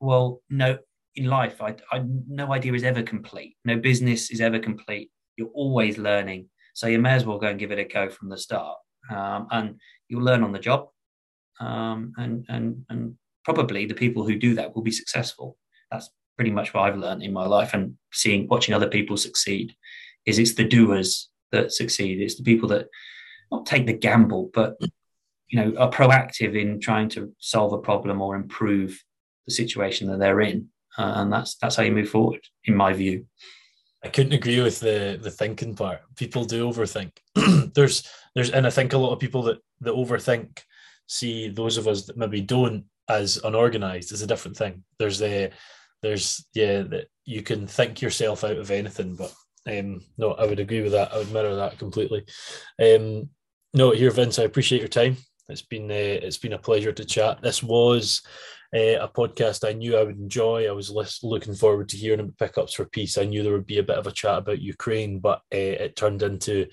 [0.00, 0.78] well, no,
[1.14, 3.56] in life, I, I no idea is ever complete.
[3.64, 5.10] No business is ever complete.
[5.36, 8.28] You're always learning, so you may as well go and give it a go from
[8.28, 8.78] the start,
[9.10, 9.76] um, and
[10.08, 10.88] you'll learn on the job.
[11.60, 15.56] Um, and and and probably the people who do that will be successful.
[15.90, 19.74] That's pretty much what I've learned in my life, and seeing watching other people succeed.
[20.26, 22.20] Is it's the doers that succeed.
[22.20, 22.86] It's the people that
[23.50, 24.76] not take the gamble, but
[25.48, 29.02] you know are proactive in trying to solve a problem or improve
[29.50, 32.92] the situation that they're in, uh, and that's that's how you move forward, in my
[32.92, 33.26] view.
[34.04, 36.00] I couldn't agree with the the thinking part.
[36.16, 37.12] People do overthink.
[37.74, 40.60] there's there's and I think a lot of people that that overthink
[41.06, 44.84] see those of us that maybe don't as unorganized is a different thing.
[44.98, 45.50] There's a
[46.02, 49.34] there's yeah that you can think yourself out of anything, but
[49.68, 51.12] um no, I would agree with that.
[51.12, 52.24] I would mirror that completely.
[52.82, 53.30] Um
[53.74, 55.16] no, here Vince, I appreciate your time.
[55.48, 57.42] It's been uh, it's been a pleasure to chat.
[57.42, 58.22] This was
[58.74, 60.68] uh, a podcast I knew I would enjoy.
[60.68, 60.90] I was
[61.22, 63.18] looking forward to hearing about pickups for peace.
[63.18, 65.96] I knew there would be a bit of a chat about Ukraine, but uh, it
[65.96, 66.66] turned into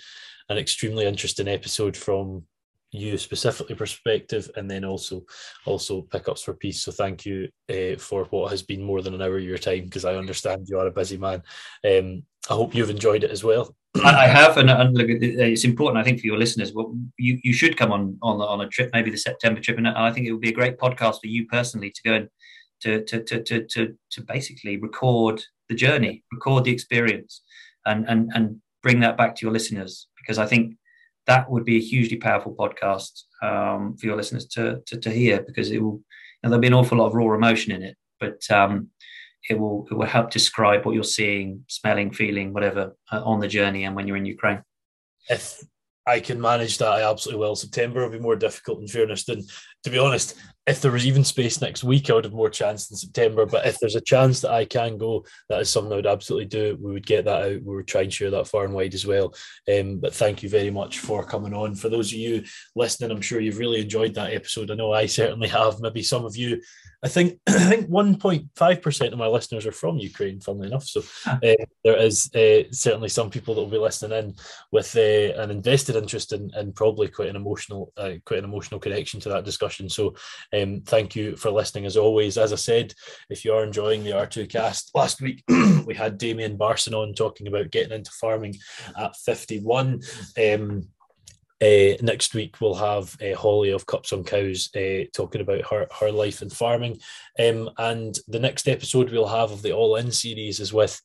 [0.50, 2.44] an extremely interesting episode from
[2.92, 5.24] you specifically perspective and then also
[5.66, 9.22] also pickups for peace so thank you uh, for what has been more than an
[9.22, 11.44] hour of your time because i understand you are a busy man
[11.86, 16.00] um, i hope you've enjoyed it as well I have, and, and look, it's important.
[16.00, 18.90] I think for your listeners, well, you, you should come on on on a trip,
[18.94, 21.48] maybe the September trip, and I think it would be a great podcast for you
[21.48, 22.30] personally to go and
[22.82, 27.42] to to to to to, to basically record the journey, record the experience,
[27.86, 30.76] and and and bring that back to your listeners because I think
[31.26, 35.42] that would be a hugely powerful podcast um, for your listeners to, to, to hear
[35.42, 36.00] because it will
[36.42, 38.90] you know, there'll be an awful lot of raw emotion in it, but um,
[39.50, 43.48] it will it will help describe what you're seeing, smelling, feeling, whatever uh, on the
[43.48, 44.62] journey and when you're in Ukraine.
[45.30, 45.62] If
[46.06, 47.56] I can manage that, I absolutely will.
[47.56, 49.44] September will be more difficult in fairness than
[49.84, 50.36] to be honest
[50.68, 53.46] if there was even space next week, I would have more chance in September.
[53.46, 56.48] But if there's a chance that I can go, that is something I would absolutely
[56.48, 56.78] do.
[56.82, 57.64] We would get that out.
[57.64, 59.34] We would try and share that far and wide as well.
[59.74, 61.74] Um, but thank you very much for coming on.
[61.74, 62.44] For those of you
[62.76, 64.70] listening, I'm sure you've really enjoyed that episode.
[64.70, 65.80] I know I certainly have.
[65.80, 66.62] Maybe some of you.
[67.02, 70.42] I think I think 1.5 percent of my listeners are from Ukraine.
[70.42, 71.40] Funnily enough, so uh,
[71.86, 74.36] there is uh, certainly some people that will be listening in
[74.72, 78.80] with uh, an invested interest and, and probably quite an emotional, uh, quite an emotional
[78.80, 79.67] connection to that discussion.
[79.90, 80.16] So.
[80.54, 82.38] Um, thank you for listening as always.
[82.38, 82.94] As I said,
[83.30, 85.44] if you are enjoying the R2Kast, last week
[85.86, 88.56] we had Damien Barson on talking about getting into farming
[88.98, 90.02] at 51.
[90.38, 90.88] Um,
[91.60, 95.88] uh, next week we'll have uh, Holly of Cups on Cows uh, talking about her,
[96.00, 97.00] her life in farming.
[97.40, 101.02] Um, and the next episode we'll have of the All In series is with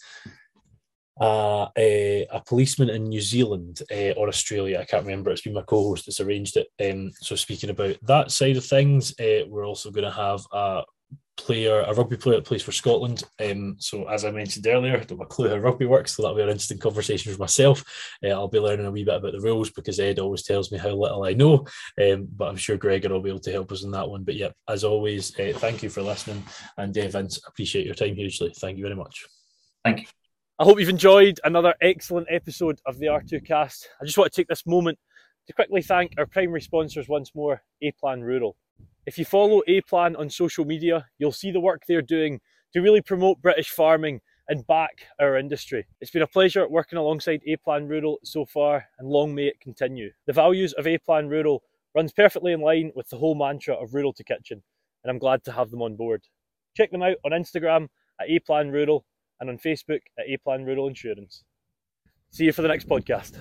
[1.21, 4.79] a, a, policeman in New Zealand uh, or Australia.
[4.81, 5.31] I can't remember.
[5.31, 6.69] It's been my co-host that's arranged it.
[6.81, 10.83] Um, so speaking about that side of things, uh, we're also going to have a
[11.37, 13.25] player, a rugby player that plays for Scotland.
[13.41, 16.23] Um, so as I mentioned earlier, I don't have a clue how rugby works, so
[16.23, 17.85] that'll be an interesting conversation with myself.
[18.25, 20.79] Uh, I'll be learning a wee bit about the rules because Ed always tells me
[20.79, 21.67] how little I know,
[22.01, 24.25] um, but I'm sure Gregor will be able to help us in that one.
[24.25, 26.43] But yeah, as always, thank you for listening,
[26.77, 28.53] and Vince, appreciate your time hugely.
[28.57, 29.27] Thank you very much.
[29.85, 30.07] Thank you.
[30.63, 33.87] I hope you've enjoyed another excellent episode of the R2Kast.
[34.01, 34.97] I just want to take this moment
[35.49, 38.55] to quickly thank our primary sponsors once more, A Plan Rural.
[39.05, 42.41] If you follow A Plan on social media, you'll see the work they're doing
[42.75, 45.85] to really promote British farming and back our industry.
[46.01, 49.61] It's been a pleasure working alongside A Plan Rural so far, and long may it
[49.61, 50.13] continue.
[50.29, 53.95] The values of A Plan Rural runs perfectly in line with the whole mantra of
[53.95, 54.63] Rural to Kitchen,
[55.03, 56.23] and I'm glad to have them on board.
[56.77, 57.89] Check them out on Instagram
[58.21, 59.05] at A Plan Rural
[59.43, 61.43] and on Facebook at A Plan Rural Insurance.
[62.31, 63.37] See you for the next podcast.